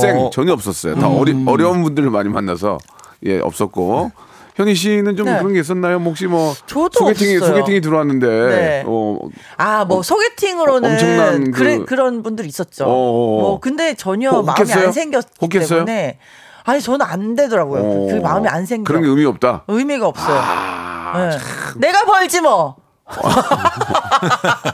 [0.00, 0.94] 생 전혀 없었어요.
[1.00, 1.44] 다 어리, 음.
[1.48, 2.78] 어려운 분들을 많이 만나서
[3.26, 4.12] 예 없었고.
[4.54, 5.38] 현희 씨는 좀 네.
[5.38, 5.98] 그런 게 있었나요?
[5.98, 7.50] 뭐 혹시 뭐 저도 소개팅이 없어요.
[7.50, 8.82] 소개팅이 들어왔는데 네.
[8.86, 9.18] 어,
[9.56, 12.84] 아, 뭐 소개팅으로는 엄청난 그- 그래, 그 런 분들 있었죠.
[12.84, 13.40] 어어어.
[13.40, 14.72] 뭐 근데 전혀 혹- 마음이?
[14.72, 15.84] 안 생겼기 혹했어요?
[15.84, 16.18] 때문에
[16.64, 17.82] 아니 저는 안 되더라고요.
[17.82, 18.84] 그- 그 어, 마음이 안 생겨.
[18.86, 19.64] 그런 게 의미 없다.
[19.66, 20.36] 의미가 없어요.
[20.40, 21.38] 아, 네.
[21.88, 22.76] 내가 벌지 뭐.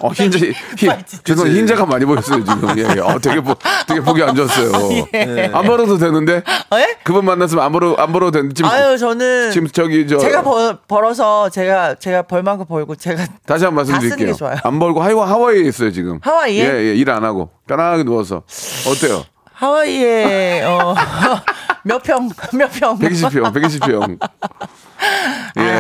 [0.00, 0.38] 어, 흰자,
[0.76, 0.92] 흰,
[1.24, 2.78] 죄송 흰자가 많이 보였어요, 지금.
[2.78, 3.00] 예, 예.
[3.00, 3.54] 어, 되게, 보,
[3.86, 4.70] 되게 보기 안 좋았어요.
[5.14, 5.50] 예.
[5.52, 6.42] 안 벌어도 되는데?
[6.74, 6.96] 예?
[7.02, 8.54] 그분 만났으면 안 벌어, 안 벌어도 되는데.
[8.54, 10.18] 지금, 아유 저는 지금 저기, 저.
[10.18, 14.34] 제가 벌, 벌어서 제가 제가 벌만큼 벌고 제가 다시 한 번 말씀드릴게요.
[14.62, 16.20] 안 벌고 하와, 하와이에 있어요, 지금.
[16.22, 16.64] 하와이에?
[16.64, 17.50] 예, 예, 일 안 하고.
[17.66, 18.42] 편하게 누워서.
[18.86, 19.24] 어때요?
[19.52, 20.94] 하와이에 어,
[21.84, 22.96] 몇 평, 몇 평.
[22.98, 24.18] 120평, 120평.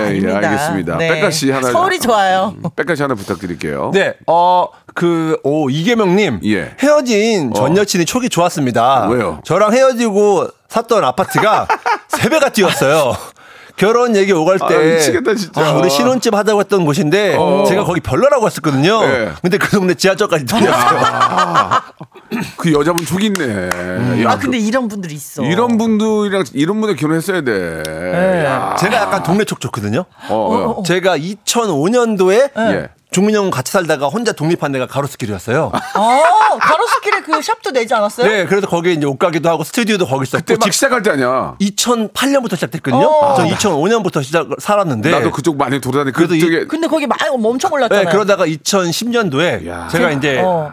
[0.00, 0.36] 예, 아, 예, 아닙니다.
[0.50, 0.96] 알겠습니다.
[0.98, 1.08] 네.
[1.08, 1.70] 백가 씨 하나.
[1.70, 2.54] 서울이 좋아요.
[2.76, 3.90] 백가 씨 하나 부탁드릴게요.
[3.94, 6.40] 네, 어, 그, 오, 이계명님.
[6.44, 6.74] 예.
[6.80, 7.80] 헤어진 전 어.
[7.80, 9.08] 여친이 촉이 좋았습니다.
[9.08, 9.40] 왜요?
[9.44, 11.66] 저랑 헤어지고 샀던 아파트가
[12.08, 13.14] 세 배가 뛰었어요.
[13.76, 14.64] 결혼 얘기 오갈 때.
[14.74, 15.60] 아, 미치겠다, 진짜.
[15.64, 17.64] 아, 우리 신혼집 하자고 했던 곳인데, 어.
[17.66, 19.00] 제가 거기 별로라고 했었거든요.
[19.04, 19.32] 예.
[19.42, 21.00] 근데 그 동네 지하철까지 들렸어요.
[22.56, 24.22] 그 여자분 촉 있네.
[24.24, 25.42] 야, 아 근데 이런 분들이 있어.
[25.44, 27.82] 이런 분들이랑 이런 분들 결혼했어야 돼.
[27.84, 28.44] 네.
[28.44, 28.76] 야.
[28.78, 30.04] 제가 약간 동네 촉 좋거든요.
[30.28, 30.82] 어, 어.
[30.84, 32.90] 제가 2005년도에 예.
[33.10, 35.72] 종민형 같이 살다가 혼자 독립한 데가 가로수길이었어요.
[35.96, 38.26] 어 가로수길에 그 샵도 내지 않았어요?
[38.26, 40.44] 네, 그래서 거기에 이제 옷가게도 하고 스튜디오도 거기 있었고.
[40.46, 41.56] 그때 막 시작할 때 아니야.
[41.60, 43.04] 2008년부터 시작됐거든요.
[43.06, 43.34] 어.
[43.34, 45.10] 전 2005년부터 시작 살았는데.
[45.10, 46.12] 나도 그쪽 많이 돌아다니.
[46.12, 48.08] 그래도 이- 그쪽에 근데 거기 많이 엄청 네, 올랐잖아요.
[48.10, 49.88] 그러다가 2010년도에 야.
[49.88, 50.70] 제가 이제 어.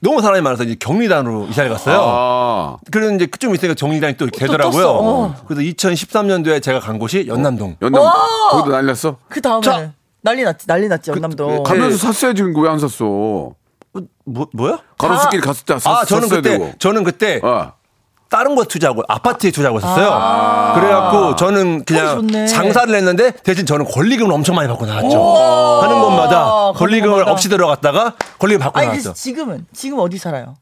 [0.00, 2.00] 너무 사람이 많아서 이제 경리단으로 이사를 갔어요.
[2.06, 2.76] 아.
[2.92, 4.38] 그래서 이제 그쯤 있으니까 정리단이 또 떴어.
[4.46, 4.86] 되더라고요.
[4.88, 5.34] 어.
[5.48, 7.76] 그래서 2013년도에 제가 간 곳이 연남동.
[7.82, 8.12] 연남 와!
[8.50, 9.16] 거기도 난렸어.
[9.28, 9.92] 그 다음에 자.
[10.22, 11.62] 난리 났지, 난리 났지 연남도.
[11.62, 12.06] 가면서 네.
[12.06, 13.04] 샀어야지 왜안 샀어?
[14.24, 14.78] 뭐 뭐요?
[14.98, 16.72] 가로수길 갔을 때 샀, 아, 저는 샀어야 그때 되고.
[16.78, 17.72] 저는 그때 어.
[18.28, 20.74] 다른 거 투자하고 아파트에 투자하고 있었어요.
[20.74, 22.46] 그래갖고 저는 어, 그냥 좋네.
[22.46, 25.18] 장사를 했는데 대신 저는 권리금을 엄청 많이 받고 나왔죠.
[25.82, 27.28] 하는 하는 권리금을.
[27.28, 29.02] 없이 들어갔다가 권리금 받고 아니 나왔죠.
[29.02, 30.56] 그래서 지금은 지금 어디 살아요?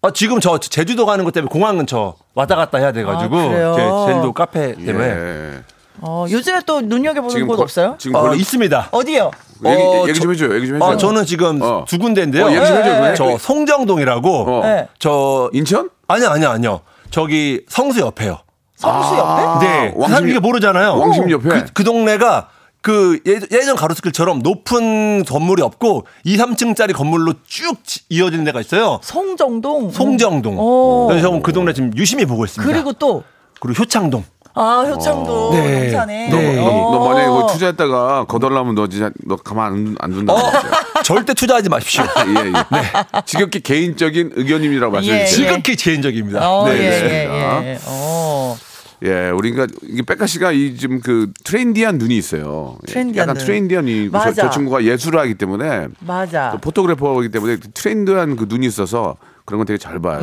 [0.00, 4.32] 아, 지금 저 제주도 가는 것 때문에 공항 근처 왔다 갔다 해야 돼가지고 아, 제주도
[4.32, 5.62] 카페 때문에 예.
[6.00, 7.94] 어 요즘에 또 눈여겨보는 지금 곳 거- 없어요?
[7.98, 8.88] 지금 어, 권리- 있습니다.
[8.90, 9.30] 어디요?
[9.64, 10.54] 얘기, 어, 얘기 좀 해줘요.
[10.56, 10.90] 얘기 좀 해줘요.
[10.90, 11.84] 아, 저는 지금 어.
[11.86, 12.44] 두 군데인데요.
[12.46, 13.00] 어, 얘기 좀 해줘요.
[13.00, 13.14] 그래.
[13.14, 14.60] 저 송정동이라고 어.
[14.64, 14.88] 네.
[14.98, 15.90] 저 인천?
[16.08, 16.80] 아니요 아니요 아니요
[17.10, 18.38] 저기 성수 옆에요.
[18.76, 19.66] 성수 옆에?
[19.66, 20.98] 네, 왕심- 사람 이게 모르잖아요.
[20.98, 21.48] 왕심 옆에?
[21.48, 22.48] 그, 그 동네가
[22.82, 28.98] 그 예전, 예전 가로수길처럼 높은 건물이 없고 2, 3층짜리 건물로 쭉 지- 이어지는 데가 있어요.
[29.02, 29.90] 송정동.
[29.92, 30.58] 송정동.
[30.58, 31.06] 오.
[31.06, 32.70] 그래서 저는 그 동네 지금 유심히 보고 있습니다.
[32.70, 33.22] 그리고 또
[33.60, 34.24] 그리고 효창동.
[34.56, 35.80] 아, 효창도 네.
[35.90, 36.28] 동산에.
[36.28, 36.56] 너, 네.
[36.56, 37.08] 너, 너 어.
[37.08, 40.32] 만약에 거기 투자했다가 거덜나면 너 진짜 너 가만 안, 안 둔다.
[40.32, 40.52] 어, 어.
[41.02, 42.04] 절대 투자하지 마십시오.
[42.28, 43.22] 예, 예.
[43.26, 45.48] 지극히 개인적인 의견임이라고 말씀해 예, 주세요.
[45.48, 46.48] 지극히 개인적입니다.
[46.48, 47.64] 어, 네, 예, 그렇습니다.
[47.64, 47.78] 예, 예.
[47.86, 48.56] 어.
[49.02, 52.78] 예, 우리가 이게 빽가 씨가 이 지금 그 trendy한 눈이 있어요.
[52.88, 53.46] 예, trendy한 약간 눈.
[53.46, 54.32] trendy한 눈이 저, 맞아.
[54.44, 56.50] 저 친구가 예술을 하기 때문에 맞아.
[56.52, 60.20] 또 photographer이기 때문에 트렌드한 그 눈이 있어서 그런 건 되게 잘 봐요.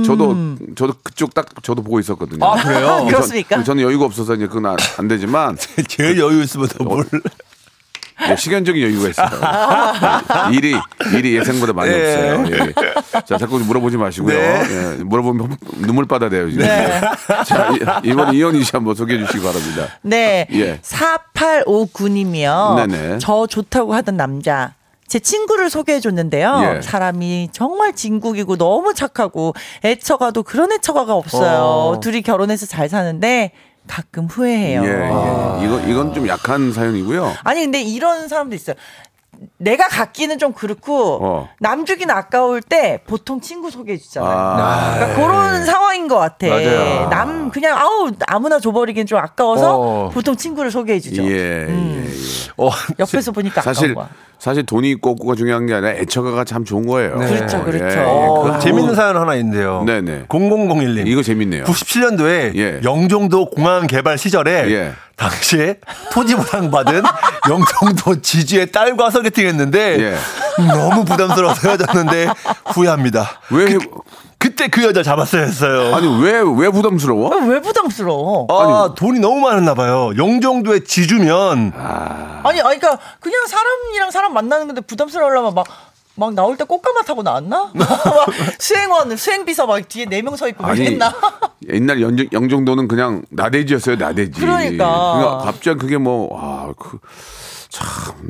[0.00, 0.02] 예.
[0.02, 0.36] 저도
[0.76, 2.44] 저도 그쪽 딱 저도 보고 있었거든요.
[2.44, 2.86] 아, 그래요?
[2.86, 3.62] 전- 그렇습니까?
[3.64, 5.56] 저는 여유가 없어서 이제 그건 안, 안 되지만
[5.88, 7.06] 제일 여유 있으면 더 뭘.
[8.30, 9.28] 예, 시간적인 여유가 있어요.
[10.52, 10.74] 일이
[11.14, 11.94] 일이 예상보다 많이 예.
[12.34, 12.44] 없어요.
[12.50, 13.20] 예.
[13.24, 14.36] 자 자꾸 물어보지 마시고요.
[14.36, 14.62] 네.
[14.98, 16.64] 예, 물어보면 눈물 빠다돼요 지금.
[16.66, 17.00] 네.
[17.46, 19.86] 자 이- 이번 이현희 씨 한번 소개해 주시기 바랍니다.
[20.02, 20.46] 네.
[20.52, 20.78] 예.
[20.80, 22.74] 4859님이요.
[22.86, 23.18] 네네.
[23.18, 24.74] 저 좋다고 하던 남자.
[25.06, 26.74] 제 친구를 소개해 줬는데요.
[26.76, 26.82] 예.
[26.82, 29.54] 사람이 정말 진국이고 너무 착하고
[29.84, 31.60] 애처가도 그런 애처가가 없어요.
[31.60, 32.00] 어.
[32.00, 33.52] 둘이 결혼해서 잘 사는데
[33.88, 34.84] 가끔 후회해요.
[34.84, 35.66] 예, 예.
[35.66, 37.34] 이거 이건 좀 약한 사연이고요.
[37.44, 38.76] 아니 근데 이런 사람도 있어요.
[39.58, 41.48] 내가 갖기는 좀 그렇고 어.
[41.60, 44.30] 남 주긴 아까울 때 보통 친구 소개해 주잖아요.
[44.30, 46.48] 아, 그러니까 그런 상황인 것 같아.
[46.48, 47.08] 맞아요.
[47.08, 50.10] 남 그냥 아우 아무나 줘버리긴 좀 아까워서 어.
[50.10, 51.22] 보통 친구를 소개해 주죠.
[51.24, 52.04] 예, 예, 예.
[52.56, 54.16] 어, 옆에서 보니까 사실 아까운 거야.
[54.38, 57.16] 사실 돈이 있고 없고가 중요한 게 아니라 애처가가 참 좋은 거예요.
[57.18, 57.26] 네.
[57.26, 57.98] 그렇죠, 그렇죠.
[57.98, 59.82] 예, 어, 그거 재밌는 사연 하나 있는데요.
[59.84, 60.26] 네네.
[60.28, 61.06] 0001님.
[61.06, 61.64] 이거 재밌네요.
[61.64, 62.80] 97년도에 예.
[62.84, 64.92] 영종도 공항 개발 시절에 예.
[65.18, 65.78] 당시에
[66.12, 67.02] 토지 보상 받은
[67.50, 70.16] 영종도 지주의 딸과 소개팅했는데 예.
[70.64, 72.28] 너무 부담스러워서 헤어졌는데
[72.66, 73.28] 후회합니다.
[73.50, 73.76] 왜
[74.38, 75.94] 그때 그 여자 잡았어야 했어요.
[75.94, 77.34] 아니 왜 왜 부담스러워?
[77.34, 78.46] 아, 왜 부담스러워?
[78.48, 80.12] 아, 돈이 너무 많았나 봐요.
[80.16, 85.66] 영종도의 지주면 아니, 아니, 그러니까 그냥 사람이랑 사람 만나는 건데 부담스러우려면 막.
[86.18, 87.70] 막 나올 때 꽃가마 타고 나왔나?
[87.74, 87.88] 막
[88.58, 91.14] 수행원, 수행비서 막 뒤에 네 명 서 있고 아니 그랬나?
[91.70, 94.40] 옛날 영, 영정도는 그냥 나대지였어요 나대지.
[94.40, 95.40] 그러니까.
[95.44, 96.98] 갑자기 그게 뭐 아 그
[97.70, 97.84] 참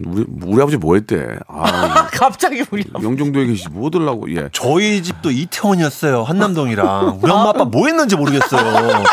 [0.05, 1.38] 우리 우리 아버지 뭐 했대?
[1.46, 4.48] 아 갑자기 우리 영종도에 계시지 뭐 들라고 예.
[4.53, 6.24] 저희 집도 이태원이었어요.
[6.24, 7.20] 한남동이랑.
[7.22, 9.05] 우리 엄마 아빠 뭐 했는지 모르겠어요.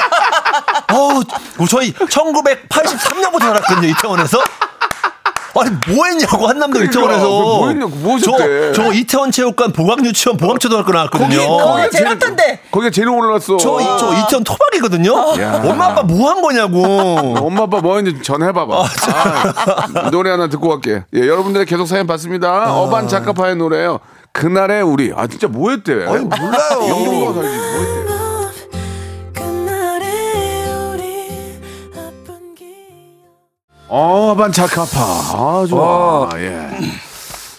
[0.92, 1.24] 어우,
[1.70, 4.40] 저희 1983년부터 살았거든요, 이태원에서.
[5.58, 7.28] 아니, 뭐 했냐고, 한남동 이태원에서.
[7.28, 8.18] 뭐 했냐고, 뭐?
[8.20, 8.38] 저,
[8.74, 11.48] 저 이태원 체육관, 보강 유치원, 보강초등학교 나왔거든요.
[11.58, 12.60] 거기 제일 핫한데.
[12.72, 13.58] 거기가 제일 올랐어.
[13.58, 15.14] 저, 이- 저 이태원 토박이거든요.
[15.42, 15.62] 야.
[15.66, 16.84] 엄마 아빠 뭐 한 거냐고.
[17.40, 18.84] 엄마 아빠 뭐 했는지 전해봐봐.
[18.84, 21.04] 아, 노래 하나 듣고 갈게.
[21.14, 22.74] 예, 여러분들의 계속 사연 받습니다.
[22.76, 24.00] 어반 작가파의 노래요.
[24.34, 25.14] 그날의 우리.
[25.16, 25.94] 아 진짜 뭐 했대?
[25.94, 26.90] 아니, 몰라요.
[26.90, 28.15] 영종도가 살지 뭐 했대?
[33.98, 35.00] 어, 반차카파.
[35.00, 36.30] 아, 좋아.
[36.36, 36.68] 예.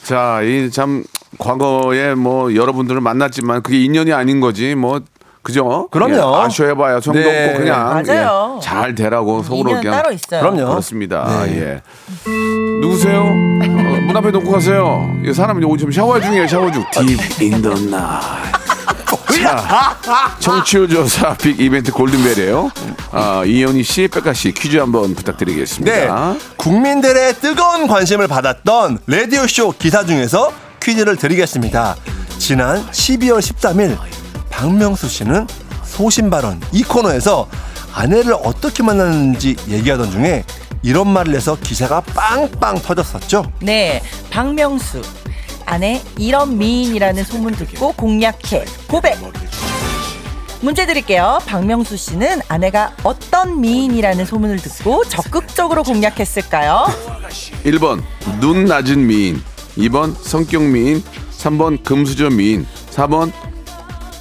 [0.03, 1.03] 자, 이 참
[1.39, 4.75] 과거에 뭐 여러분들을 만났지만 그게 인연이 아닌 거지.
[4.75, 5.01] 뭐
[5.43, 5.89] 그죠?
[5.91, 6.15] 그럼요.
[6.15, 7.47] 예, 아쉬워해봐야 성도 네.
[7.51, 8.57] 없고 그냥 맞아요.
[8.59, 10.41] 예, 잘 되라고 속으로 인연 그냥 따로 있어요.
[10.41, 10.69] 그럼요.
[10.71, 11.27] 그렇습니다.
[11.49, 11.81] 예.
[12.83, 13.21] 누구세요?
[13.23, 15.11] 어, 문 앞에 놓고 가세요.
[15.25, 16.47] 이 사람 이제 지금 샤워 중이에요.
[16.49, 16.85] 샤워 중.
[16.91, 18.66] Deep in the night.
[19.43, 19.97] 자,
[20.41, 22.71] 청취율 조사 빅 이벤트 골든벨이에요.
[23.13, 25.15] 아, 이현희 씨, 백가 씨 퀴즈 한번 네.
[25.15, 26.35] 부탁드리겠습니다.
[26.57, 31.97] 국민들의 뜨거운 관심을 받았던 라디오쇼 기사 중에서 퀴즈를 드리겠습니다.
[32.39, 33.97] 지난 12월 13일
[34.51, 35.47] 박명수 씨는
[35.85, 37.49] 소신 발언 이 코너에서
[37.95, 40.45] 아내를 어떻게 만났는지 얘기하던 중에
[40.83, 43.51] 이런 말을 해서 기사가 빵빵 터졌었죠.
[43.61, 45.03] 네, 박명수.
[45.67, 49.17] 아내 이런 미인이라는 소문 듣고 공략해 고백.
[50.63, 51.39] 문제 드릴게요.
[51.47, 56.87] 박명수 씨는 아내가 어떤 미인이라는 소문을 듣고 적극적으로 공략했을까요?
[57.65, 58.03] 1번
[58.41, 59.43] 눈 낮은 미인
[59.77, 61.03] 2번 성격 미인
[61.39, 63.31] 3번 금수저 미인 4번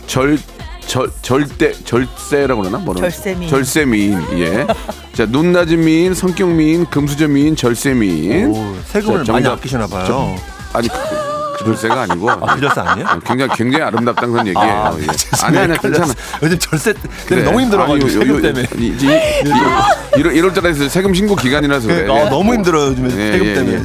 [0.08, 0.38] 절,
[0.86, 3.50] 절 절대 절세라고 그러나 뭐라 절세 미인.
[3.50, 4.68] 절세 미인 예.
[5.14, 8.48] 자, 눈 낮은 미인, 성격 미인, 금수저 미인, 절세 미인.
[8.48, 9.60] 오, 세금을 자, 많이 정답.
[9.60, 10.06] 아끼시나 봐요.
[10.06, 10.36] 저-
[10.78, 10.90] 아니
[11.66, 13.08] 절세가 아니고 아, 그절세 아니에요?
[13.08, 14.98] 아, 굉장히 굉장히 아름답다는 그런 얘기예요.
[15.00, 15.46] 예.
[15.46, 16.14] 아니 아니 괜찮아.
[16.44, 17.44] 요즘 절세 때문에 그래.
[17.44, 18.68] 너무 힘들어가지고 아니, 요- 세금 요- 때문에.
[18.78, 22.04] 이- 이- 이- 이럴 이럴 때라서 세금 신고 기간이라서 그래.
[22.04, 23.78] 그러니까, 아, 너무 힘들어요 요즘에 예, 세금 예, 때문에.
[23.78, 23.84] 예.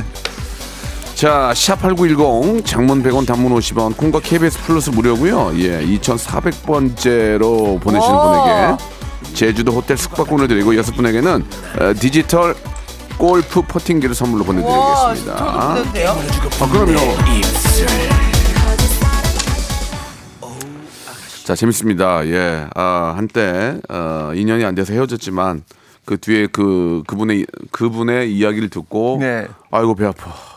[1.14, 5.53] 자, 샵8910 장문 100원 단문 50원 콩과 KBS 플러스 무료고요.
[5.59, 8.77] 예, 2,400번째로 보내시는 와.
[8.77, 11.45] 분에게 제주도 호텔 숙박권을 드리고 여섯 분에게는
[11.81, 12.55] 어, 디지털
[13.20, 15.37] 골프 퍼팅기를 선물로 보내드리겠습니다.
[15.37, 16.64] 저도?
[16.64, 16.98] 아, 그럼요.
[21.44, 22.26] 자, 재밌습니다.
[22.28, 22.66] 예.
[22.74, 25.64] 아, 한때, 어, 인연이 안 돼서 헤어졌지만,
[26.06, 29.46] 그 뒤에 그, 그분의, 그분의 이야기를 듣고, 네.
[29.70, 30.50] 아이고, 배 아파.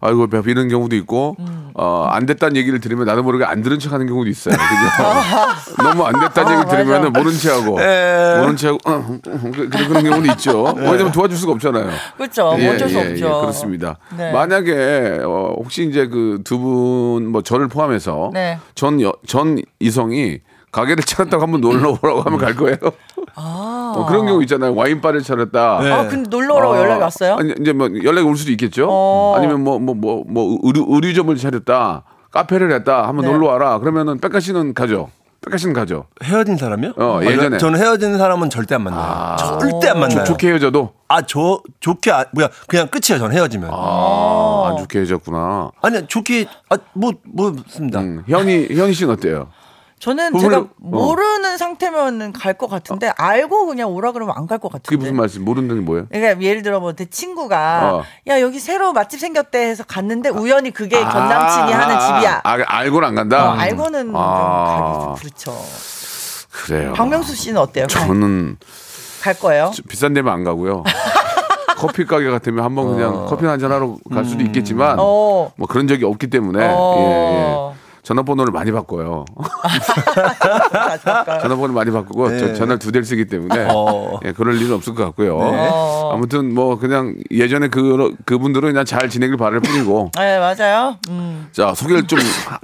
[0.00, 0.40] 아이고, 배.
[0.46, 1.36] 이런 경우도 있고,
[1.74, 4.54] 어, 안 됐다는 얘기를 들으면 나도 모르게 안 들은 척 하는 경우도 있어요.
[4.56, 5.76] 그죠?
[5.82, 8.38] 너무 안 됐다는 얘기 들으면 모른 체 하고, 예.
[8.40, 9.18] 모른 체 하고, 어, 어,
[9.54, 10.64] 그- 그런 경우도 있죠.
[10.76, 11.90] 왜냐면 도와줄 수가 없잖아요.
[12.16, 12.44] 그렇죠.
[12.56, 13.40] 뭐 어쩔 수 없죠.
[13.42, 13.96] 그렇습니다.
[14.16, 14.32] 네.
[14.32, 18.58] 만약에 어, 혹시 이제 그 두 분 뭐 저를 포함해서 네.
[18.74, 20.40] 전, 여, 전 이성이
[20.72, 22.76] 가게를 차렸다고 한번 놀러 오라고 하면 갈 거예요.
[23.36, 24.74] 어, 그런 경우 있잖아요.
[24.74, 25.80] 와인바를 차렸다.
[25.82, 25.90] 네.
[25.92, 27.36] 아, 근데 놀러 오라고 어, 연락이 왔어요?
[27.36, 28.86] 아니, 이제 뭐 연락이 올 수도 있겠죠.
[28.90, 29.34] 어.
[29.36, 32.04] 아니면 뭐 뭐 뭐 뭐 의류 의류점을 차렸다.
[32.30, 33.08] 카페를 했다.
[33.08, 33.32] 한번 네.
[33.32, 33.78] 놀러 와라.
[33.78, 35.10] 그러면은 백가 씨는 가죠.
[35.42, 36.04] 백가 씨는 가죠.
[36.22, 36.92] 헤어진 사람이요?
[36.98, 37.56] 어, 아, 예전에.
[37.58, 39.36] 저는 헤어진 사람은 절대 안 만나요.
[39.58, 40.24] 절대 안 만나요.
[40.24, 43.18] 좋 게 헤어져도 아, 저 좋게 아, 뭐야 그냥 끝이에요.
[43.18, 43.70] 저는 헤어지면.
[43.72, 45.70] 아, 안 좋게 헤어졌구나.
[45.82, 48.00] 아니 좋게 아 뭐 뭐 습니다.
[48.00, 49.48] 음, 현이 현이 씨는 어때요?
[50.00, 50.68] 저는 제가 어.
[50.78, 54.88] 모르는 상태면은 갈 것 같은데 알고 그냥 오라 그러면 안 갈 것 같은데.
[54.88, 55.44] 그게 무슨 말씀?
[55.44, 56.06] 모르는 게 뭐예요?
[56.10, 58.04] 그러니까 예를 들어 뭐 내 친구가 어.
[58.28, 62.40] 야 여기 새로 맛집 생겼대 해서 갔는데 우연히 그게 전 남친이 하는 집이야.
[62.44, 63.50] 아, 알고는 안 간다.
[63.50, 64.74] 어, 알고는 아.
[64.74, 65.64] 좀 가기 좀 그렇죠.
[66.50, 66.92] 그래요.
[66.94, 67.86] 박명수 씨는 어때요?
[67.90, 68.56] 갈, 저는
[69.22, 69.70] 갈 거예요?
[69.88, 70.82] 비싼 데면 안 가고요.
[71.76, 75.50] 커피 가게 같으면 한번 그냥 커피 한 잔 하러 갈 수도 있겠지만 어.
[75.56, 76.94] 뭐 그런 적이 없기 때문에 어.
[76.98, 77.79] 예, 예.
[78.02, 79.24] 전화번호를 많이 바꿔요.
[81.42, 84.18] 전화번호를 많이 바꾸고 저 전화를 두 대를 쓰기 때문에 어.
[84.24, 86.10] 예, 그럴 일은 없을 것 같고요.
[86.12, 90.96] 아무튼 뭐 그냥 예전에 그 그분들은 그냥 잘 지내길 바랄 뿐이고 네 맞아요.
[91.08, 91.48] 음.
[91.52, 92.18] 자 소개를 좀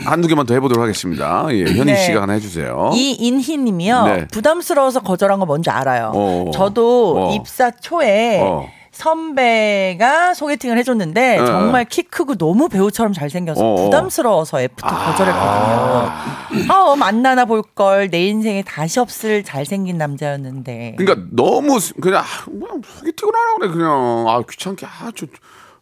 [0.05, 1.47] 한두 개만 더 해보도록 하겠습니다.
[1.51, 1.97] 예, 현이 네.
[1.97, 2.91] 씨가 하나 해주세요.
[2.95, 4.05] 이인희님이요.
[4.05, 4.27] 네.
[4.29, 6.13] 부담스러워서 거절한 거 뭔지 알아요.
[6.15, 6.51] 어.
[6.53, 7.35] 저도 어.
[7.35, 8.69] 입사 초에 어.
[8.97, 11.45] 선배가 소개팅을 해줬는데 어.
[11.47, 13.75] 정말 키 크고 너무 배우처럼 잘생겨서 어.
[13.85, 16.73] 부담스러워서 애프터 거절했거든요.
[16.73, 20.95] 아, 만나나 볼 걸 내 인생에 다시 없을 잘생긴 남자였는데.
[20.97, 25.27] 그러니까 너무 스- 그냥 아, 그냥 소개팅을 하라 그래 그냥 아 귀찮게 아저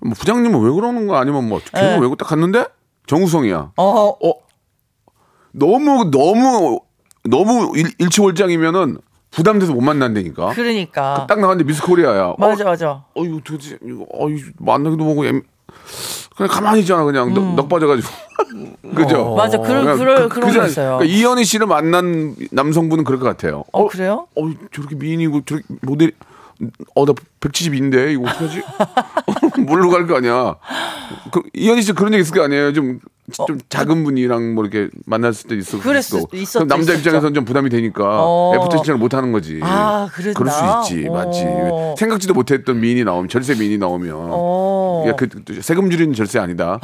[0.01, 2.07] 뭐 부장님은 왜 그러는 거 아니면 뭐 걔는 네.
[2.07, 2.67] 왜딱 갔는데
[3.07, 3.73] 정우성이야.
[3.77, 4.17] 어,
[5.53, 6.81] 너무 너무
[7.25, 8.99] 너무 일, 일치월장이면은
[9.35, 10.51] 부담돼서 못 만난다니까.
[10.51, 11.27] 그러니까.
[11.29, 12.35] 딱 나갔는데 미스 코리아야.
[12.39, 12.91] 맞아, 어, 맞아.
[13.15, 15.43] 어 이거 도대체 이거 어 이거 만나기도 뭐고 엠-
[16.37, 18.09] 그냥 가만히 있잖아 그냥 넉, 넉 빠져가지고
[18.95, 19.33] 그죠?
[19.33, 19.37] 음.
[19.37, 20.67] 맞아, 그런- 그냥 그럴- 그런 거 그잖아.
[20.67, 20.99] 있어요.
[20.99, 23.65] 그러니까 이현희 씨를 만난 남성분은 그럴 것 같아요.
[23.73, 24.27] 어, 그래요?
[24.37, 24.43] 어
[24.73, 26.13] 저렇게 미인이고 저렇게 모델
[26.95, 28.63] 어 나 172인데 이거 어떡하지?
[29.67, 30.57] 뭘로 갈 거 아니야?
[31.33, 32.73] 그, 이현이 씨 그런 적 있을 거 아니에요?
[32.73, 33.01] 좀,
[33.33, 36.93] 좀 작은 분이랑 뭐 이렇게 만났을 때 있었죠, 그럼 남자.
[36.93, 38.53] 입장에서는 좀 부담이 되니까 어.
[38.55, 39.61] 애프터 신청을 못 하는 거지.
[39.63, 40.35] 아, 그랬나?
[40.39, 41.45] 그럴 수 있지, 맞지.
[41.47, 41.95] 어.
[41.99, 45.05] 생각지도 못했던 미인이 나오면 절세 미인이 나오면 어.
[45.09, 46.79] 야, 그, 그 세금 줄이는 절세 아니다.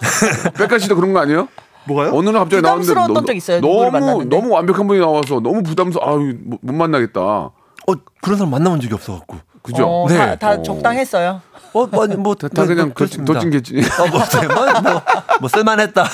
[0.56, 1.48] 빽가 씨도 그런 거 아니에요?
[1.86, 2.12] 뭐가요?
[2.14, 4.34] 어느 날 갑자기 나왔는데 부담스러웠던 너- 적 있어요, 너무 만났는데?
[4.36, 6.02] 너무 완벽한 분이 나와서 너무 부담스러.
[6.06, 7.50] 아유 못, 못 만나겠다.
[7.86, 9.36] 어 그런 사람 만나본 적이 없어갖고.
[9.62, 9.86] 그죠?
[9.86, 10.16] 어, 네.
[10.18, 10.62] 다, 다 어.
[10.62, 11.40] 적당했어요.
[11.72, 13.78] 어, 뭐, 뭐, 다, 다 그냥 도찐개지.
[13.98, 15.02] 어, 뭐, 네, 뭐, 뭐,
[15.40, 16.04] 뭐, 쓸만했다.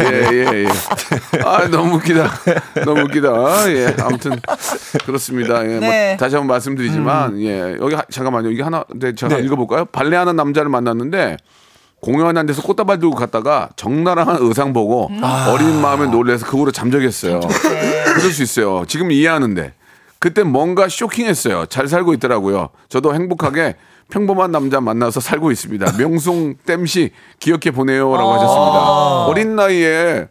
[0.00, 1.40] 예, 예, 예.
[1.44, 2.28] 아, 너무 웃기다.
[2.84, 3.70] 너무 웃기다.
[3.72, 4.32] 예, 아무튼,
[5.06, 5.64] 그렇습니다.
[5.64, 6.08] 예, 네.
[6.10, 8.50] 뭐, 다시 한번 말씀드리지만, 예, 여기, 하- 잠깐만요.
[8.50, 9.42] 이게 하나, 네, 제가 네.
[9.44, 9.84] 읽어볼까요?
[9.86, 11.36] 발레하는 남자를 만났는데,
[12.00, 15.10] 공연한 데서 꽃다발 들고 갔다가 적나라한 의상 보고
[15.52, 17.40] 어린 마음에 놀래서 그 후로 잠적했어요.
[17.40, 18.84] 그럴 수 있어요.
[18.86, 19.72] 지금 이해하는데.
[20.20, 21.66] 그때 뭔가 쇼킹했어요.
[21.66, 22.70] 잘 살고 있더라고요.
[22.88, 23.76] 저도 행복하게
[24.10, 25.96] 평범한 남자 만나서 살고 있습니다.
[25.98, 29.26] 명송 땜시 기억해 보내요라고 하셨습니다.
[29.26, 30.28] 어린 나이에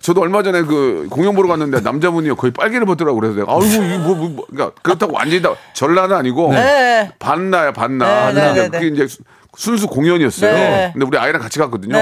[0.00, 4.14] 저도 얼마 전에 그 공연 보러 갔는데 남자분이 거의 빨개를 벗더라고 그래서 내가 아이고 이뭐
[4.14, 7.10] 뭐, 뭐, 그러니까 그렇다고 완전히 다 전라는 아니고 네.
[7.18, 8.32] 반나야 반나.
[8.32, 9.22] 네, 네, 이제 네, 그게 이제 수-
[9.56, 10.52] 순수 공연이었어요.
[10.52, 10.90] 네.
[10.92, 11.96] 근데 우리 아이랑 같이 갔거든요.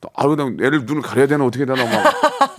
[0.00, 0.08] 네.
[0.14, 2.14] 아유, 나 애를 눈을 가려야 되나 어떻게 되나 막.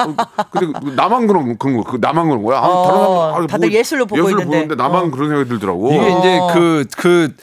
[0.08, 0.15] 어,
[0.51, 2.60] 근데 그 나만 그런 그런 거, 그 나만 그런 거야.
[2.60, 4.58] 아, 어, 다른 사람 아유, 다들 예술로 보고 예술로 있는데.
[4.58, 5.12] 보는데 나만 어.
[5.12, 5.91] 그런 생각이 들더라고.
[5.91, 7.36] 이게 이제 그, 그,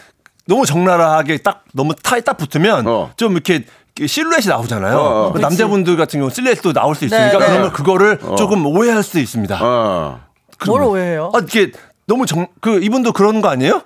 [0.47, 3.11] 너무 적나라하게 딱, 너무 타에 딱 붙으면 어.
[3.17, 3.65] 좀 이렇게
[4.07, 4.97] 실루엣이 나오잖아요.
[4.97, 5.33] 어, 어.
[5.33, 7.47] 그 남자분들 같은 경우 실루엣도 나올 수 있으니까 네, 네.
[7.47, 9.59] 그러면 그거를 조금 오해할 수 있습니다.
[9.61, 10.21] 어.
[10.67, 11.33] 뭘 오해해요?
[11.35, 11.73] 아, 이게
[12.07, 13.83] 너무 정, 그, 이분도 그런 거 아니에요?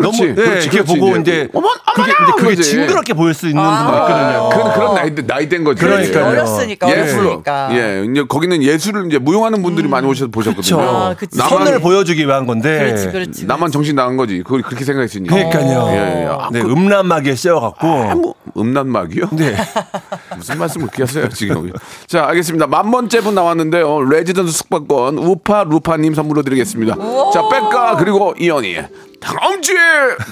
[0.00, 1.20] 그렇지, 너무, 네, 그렇지, 이렇게 그렇지, 보고 이제.
[1.20, 2.34] 이제, 어머, 그게, 어머나!
[2.36, 2.62] 근데 그게.
[2.62, 4.48] 징그럽게 보일 수 있는 분도 있거든요.
[4.50, 5.86] 그런 그런 나이 나이된 거죠.
[5.86, 6.24] 그러니까요.
[6.26, 7.22] 어렸으니까 예술로.
[7.28, 7.68] 어렸으니까.
[7.72, 10.80] 예, 이제 거기는 예술을 이제 무용하는 분들이 많이 오셔서 보셨거든요.
[10.80, 11.36] 아, 그치.
[11.38, 12.78] 나만 선을 보여주기 위한 건데.
[12.78, 13.46] 그렇지, 그렇지.
[13.46, 14.38] 나만 정신 나간 거지.
[14.42, 15.34] 그걸 그렇게 생각했으니까.
[15.34, 15.88] 그러니까요.
[15.90, 16.26] 예, 예.
[16.26, 17.86] 아, 네, 그- 음란마귀에 씌워갖고.
[17.86, 19.28] 아, 뭐 음란마귀요?
[19.32, 19.54] 네.
[20.40, 21.70] 무슨 말씀을 그렇게 하세요 지금?
[22.06, 22.66] 자 알겠습니다.
[22.66, 24.02] 만 번째 분 나왔는데요.
[24.08, 26.96] 레지던스 숙박권 우파루파님 선물로 드리겠습니다.
[27.32, 28.78] 자 백가 그리고 이현이
[29.20, 29.76] 다음 주에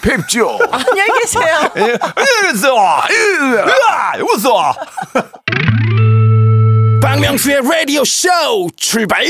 [0.02, 0.58] 뵙죠.
[0.72, 1.44] 안녕히 계세요.
[1.76, 1.82] 예,
[2.48, 2.74] 이랬어.
[2.74, 4.72] 으아, 이랬어.
[7.02, 8.28] 박명수의 라디오 쇼
[8.76, 9.24] 출발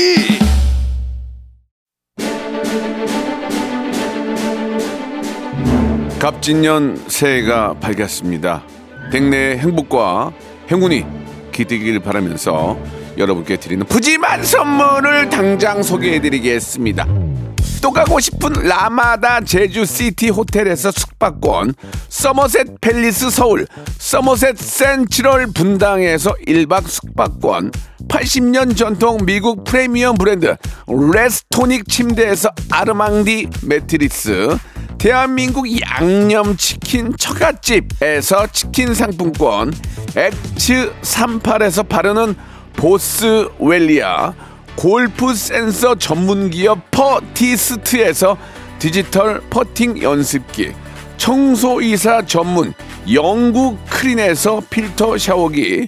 [6.19, 8.63] 갑진년 새해가 밝았습니다.
[9.11, 10.31] 댁내의 행복과
[10.69, 11.05] 행운이
[11.51, 12.77] 기대길 바라면서
[13.17, 17.07] 여러분께 드리는 푸짐한 선물을 당장 소개해드리겠습니다.
[17.81, 21.73] 또 가고 싶은 라마다 제주시티 호텔에서 숙박권,
[22.09, 23.67] 서머셋 팰리스 서울,
[23.97, 27.71] 서머셋 센트럴 분당에서 1박 숙박권,
[28.07, 30.55] 80년 전통 미국 프리미엄 브랜드
[30.87, 34.57] 레스토닉 침대에서 아르망디 매트리스,
[34.99, 39.73] 대한민국 양념치킨 처갓집에서 치킨 상품권,
[40.13, 42.35] 엑츠 38에서 바르는
[42.73, 44.33] 보스웰리아
[44.75, 48.37] 골프 센서 전문 기업 퍼티스트에서
[48.77, 50.73] 디지털 퍼팅 연습기
[51.15, 52.73] 청소이사 전문
[53.13, 55.87] 영구크린에서 필터 샤워기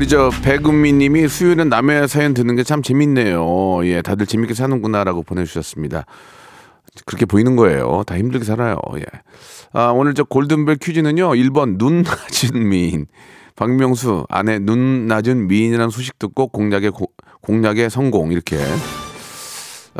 [0.00, 3.84] 우리 저 배금미 님이 수요일은 남의 사연 듣는 게 참 재밌네요.
[3.84, 6.06] 예, 다들 재밌게 사는구나라고 보내주셨습니다.
[7.04, 8.02] 그렇게 보이는 거예요.
[8.06, 8.78] 다 힘들게 살아요.
[8.96, 9.02] 예.
[9.74, 11.28] 아, 오늘 저 골든벨 퀴즈는요.
[11.32, 13.08] 1번 눈 낮은 미인.
[13.56, 17.10] 박명수 아내 눈 낮은 미인이라는 소식 듣고 공략의 고-
[17.42, 18.56] 공략의 성공 이렇게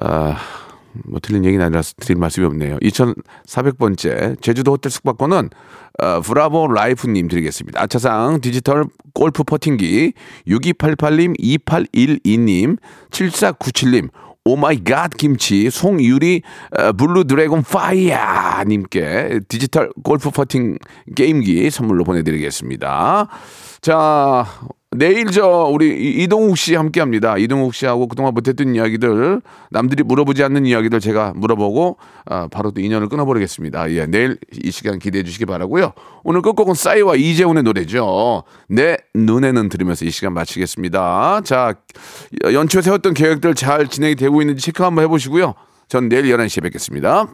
[0.00, 0.38] 아,
[1.06, 2.78] 뭐 틀린 얘기는 아니라 드릴 말씀이 없네요.
[2.78, 5.50] 2,400번째 제주도 호텔 숙박권은
[6.02, 7.82] 어, 브라보 라이프님 드리겠습니다.
[7.82, 10.12] 아차상 디지털 골프 퍼팅기
[10.46, 12.78] 6288님, 2812님,
[13.10, 14.08] 7497님,
[14.44, 16.42] 오마이갓 김치 송유리
[16.78, 20.78] 어, 블루 드래곤 파이어 님께 디지털 골프 퍼팅
[21.14, 23.28] 게임기 선물로 보내드리겠습니다.
[23.82, 24.46] 자
[24.96, 27.36] 내일 저 우리 이- 이동욱 씨 함께 합니다.
[27.38, 33.08] 이동욱 씨하고 그동안 못했던 이야기들 남들이 물어보지 않는 이야기들 제가 물어보고 아, 바로 또 인연을
[33.08, 33.92] 끊어버리겠습니다.
[33.92, 35.92] 예, 내일 이 시간 기대해 주시기 바라고요.
[36.24, 38.42] 오늘 끝곡은 싸이와 이재훈의 노래죠.
[38.68, 41.42] 내 눈에는 들으면서 이 시간 마치겠습니다.
[41.44, 41.74] 자
[42.52, 45.54] 연초에 세웠던 계획들 잘 진행이 되고 있는지 체크 한번 해보시고요.
[45.86, 47.28] 전 내일 11시에 뵙겠습니다.